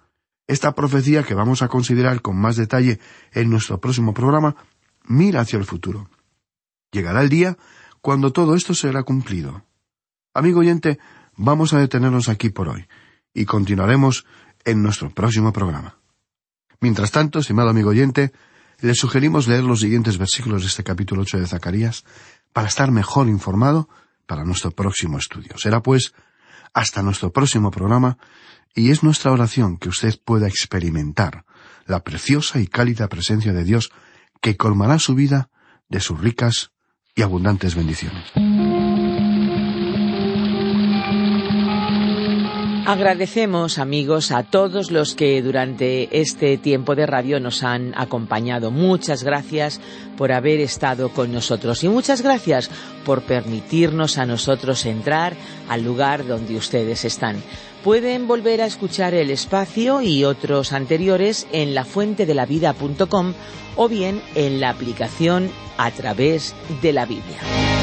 Esta 0.49 0.75
profecía 0.75 1.23
que 1.23 1.35
vamos 1.35 1.63
a 1.63 1.69
considerar 1.69 2.21
con 2.21 2.37
más 2.37 2.57
detalle 2.57 2.99
en 3.31 3.49
nuestro 3.49 3.79
próximo 3.79 4.13
programa 4.13 4.57
mira 5.05 5.43
hacia 5.43 5.61
el 5.61 5.67
futuro. 5.67 6.11
Llegará 6.93 7.23
el 7.23 7.29
día 7.29 7.57
cuando 8.01 8.33
todo 8.33 8.55
esto 8.55 8.75
será 8.75 9.03
cumplido. 9.03 9.65
Amigo 10.35 10.61
oyente, 10.61 10.99
vamos 11.37 11.73
a 11.73 11.79
detenernos 11.79 12.29
aquí 12.29 12.49
por 12.51 12.69
hoy 12.69 12.87
y 13.35 13.45
continuaremos 13.45 14.25
en 14.65 14.83
nuestro 14.83 15.11
próximo 15.11 15.53
programa. 15.53 15.99
Mientras 16.81 17.11
tanto, 17.11 17.41
estimado 17.41 17.71
amigo 17.71 17.91
oyente, 17.91 18.33
le 18.81 18.95
sugerimos 18.95 19.49
leer 19.49 19.65
los 19.65 19.81
siguientes 19.81 20.19
versículos 20.19 20.63
de 20.63 20.69
este 20.69 20.85
capítulo 20.85 21.23
ocho 21.23 21.39
de 21.39 21.47
Zacarías 21.47 22.05
para 22.53 22.69
estar 22.69 22.91
mejor 22.91 23.29
informado 23.29 23.89
para 24.27 24.45
nuestro 24.45 24.71
próximo 24.71 25.19
estudio. 25.19 25.59
Será 25.59 25.83
pues 25.83 26.15
hasta 26.73 27.03
nuestro 27.03 27.33
próximo 27.33 27.71
programa 27.71 28.19
y 28.75 28.91
es 28.91 29.03
nuestra 29.03 29.33
oración 29.33 29.79
que 29.79 29.89
usted 29.89 30.21
pueda 30.25 30.47
experimentar 30.47 31.45
la 31.87 32.05
preciosa 32.05 32.61
y 32.61 32.67
cálida 32.67 33.09
presencia 33.09 33.53
de 33.53 33.65
Dios 33.65 33.91
que 34.41 34.57
colmará 34.57 34.99
su 34.99 35.15
vida 35.15 35.51
de 35.89 36.01
sus 36.01 36.21
ricas 36.21 36.71
y 37.19 37.23
abundantes 37.23 37.75
bendiciones. 37.75 38.78
Agradecemos, 42.89 43.79
amigos, 43.79 44.33
a 44.33 44.45
todos 44.45 44.91
los 44.91 45.15
que 45.15 45.43
durante 45.43 46.23
este 46.23 46.57
tiempo 46.57 46.95
de 46.95 47.05
radio 47.05 47.39
nos 47.39 47.63
han 47.63 47.93
acompañado. 47.95 48.71
Muchas 48.71 49.25
gracias 49.25 49.79
por 50.17 50.33
haber 50.33 50.61
estado 50.61 51.11
con 51.11 51.31
nosotros 51.31 51.85
y 51.85 51.89
muchas 51.91 52.23
gracias 52.23 52.71
por 53.05 53.21
permitirnos 53.21 54.17
a 54.17 54.25
nosotros 54.25 54.87
entrar 54.87 55.35
al 55.69 55.85
lugar 55.85 56.27
donde 56.27 56.57
ustedes 56.57 57.05
están. 57.05 57.43
Pueden 57.85 58.27
volver 58.27 58.63
a 58.63 58.67
escuchar 58.67 59.13
el 59.13 59.31
espacio 59.31 60.01
y 60.01 60.25
otros 60.25 60.73
anteriores 60.73 61.47
en 61.53 61.75
lafuentedelavida.com 61.75 63.35
o 63.77 63.89
bien 63.91 64.23
en 64.35 64.61
la 64.61 64.71
aplicación 64.71 65.51
a 65.77 65.91
través 65.91 66.55
de 66.81 66.95
la 66.95 67.05
Biblia. 67.05 67.78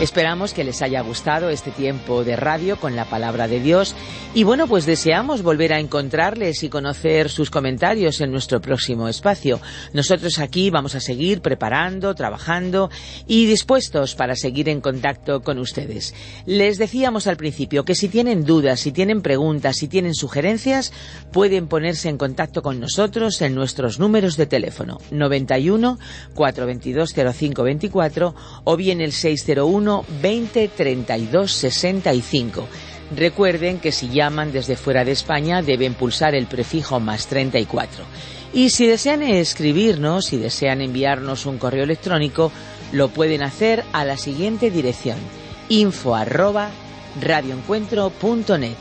Esperamos 0.00 0.54
que 0.54 0.64
les 0.64 0.80
haya 0.80 1.02
gustado 1.02 1.50
este 1.50 1.70
tiempo 1.70 2.24
de 2.24 2.34
radio 2.34 2.80
con 2.80 2.96
la 2.96 3.04
palabra 3.04 3.48
de 3.48 3.60
Dios 3.60 3.94
y 4.32 4.44
bueno, 4.44 4.66
pues 4.66 4.86
deseamos 4.86 5.42
volver 5.42 5.74
a 5.74 5.78
encontrarles 5.78 6.62
y 6.62 6.70
conocer 6.70 7.28
sus 7.28 7.50
comentarios 7.50 8.22
en 8.22 8.32
nuestro 8.32 8.62
próximo 8.62 9.08
espacio. 9.08 9.60
Nosotros 9.92 10.38
aquí 10.38 10.70
vamos 10.70 10.94
a 10.94 11.00
seguir 11.00 11.42
preparando, 11.42 12.14
trabajando 12.14 12.88
y 13.26 13.44
dispuestos 13.44 14.14
para 14.14 14.36
seguir 14.36 14.70
en 14.70 14.80
contacto 14.80 15.42
con 15.42 15.58
ustedes. 15.58 16.14
Les 16.46 16.78
decíamos 16.78 17.26
al 17.26 17.36
principio 17.36 17.84
que 17.84 17.94
si 17.94 18.08
tienen 18.08 18.46
dudas, 18.46 18.80
si 18.80 18.92
tienen 18.92 19.20
preguntas, 19.20 19.76
si 19.76 19.86
tienen 19.86 20.14
sugerencias, 20.14 20.94
pueden 21.30 21.68
ponerse 21.68 22.08
en 22.08 22.16
contacto 22.16 22.62
con 22.62 22.80
nosotros 22.80 23.42
en 23.42 23.54
nuestros 23.54 23.98
números 23.98 24.38
de 24.38 24.46
teléfono 24.46 24.98
91 25.10 25.98
422 26.34 27.12
0524 27.12 28.34
o 28.64 28.76
bien 28.78 29.02
el 29.02 29.12
601 29.12 29.89
20 30.22 30.68
32 30.68 31.52
65. 31.52 32.68
Recuerden 33.14 33.80
que 33.80 33.92
si 33.92 34.08
llaman 34.08 34.52
desde 34.52 34.76
fuera 34.76 35.04
de 35.04 35.12
España 35.12 35.62
deben 35.62 35.94
pulsar 35.94 36.34
el 36.34 36.46
prefijo 36.46 37.00
más 37.00 37.26
34. 37.26 38.04
Y 38.52 38.70
si 38.70 38.86
desean 38.86 39.22
escribirnos, 39.22 40.26
si 40.26 40.36
desean 40.36 40.80
enviarnos 40.80 41.46
un 41.46 41.58
correo 41.58 41.84
electrónico, 41.84 42.52
lo 42.92 43.08
pueden 43.08 43.42
hacer 43.42 43.84
a 43.92 44.04
la 44.04 44.16
siguiente 44.16 44.70
dirección 44.70 45.18
info 45.68 46.16
arroba 46.16 46.70
radioencuentro.net 47.20 48.76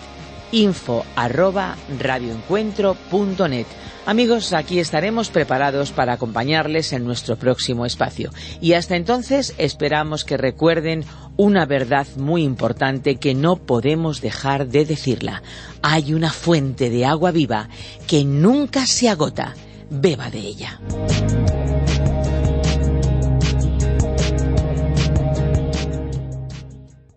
info 0.51 1.05
arroba 1.15 1.75
radioencuentro.net 1.99 3.67
Amigos, 4.09 4.53
aquí 4.53 4.79
estaremos 4.79 5.29
preparados 5.29 5.91
para 5.91 6.13
acompañarles 6.13 6.93
en 6.93 7.05
nuestro 7.05 7.35
próximo 7.35 7.85
espacio. 7.85 8.31
Y 8.59 8.73
hasta 8.73 8.95
entonces 8.95 9.53
esperamos 9.59 10.25
que 10.25 10.35
recuerden 10.35 11.05
una 11.37 11.67
verdad 11.67 12.07
muy 12.17 12.41
importante 12.41 13.17
que 13.17 13.35
no 13.35 13.57
podemos 13.57 14.19
dejar 14.19 14.67
de 14.67 14.85
decirla. 14.85 15.43
Hay 15.83 16.15
una 16.15 16.31
fuente 16.31 16.89
de 16.89 17.05
agua 17.05 17.29
viva 17.29 17.69
que 18.07 18.25
nunca 18.25 18.87
se 18.87 19.09
agota. 19.09 19.53
Beba 19.91 20.31
de 20.31 20.39
ella. 20.39 20.79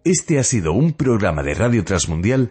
Este 0.04 0.38
ha 0.38 0.44
sido 0.44 0.72
un 0.72 0.92
programa 0.92 1.42
de 1.42 1.54
Radio 1.54 1.84
Transmundial 1.84 2.50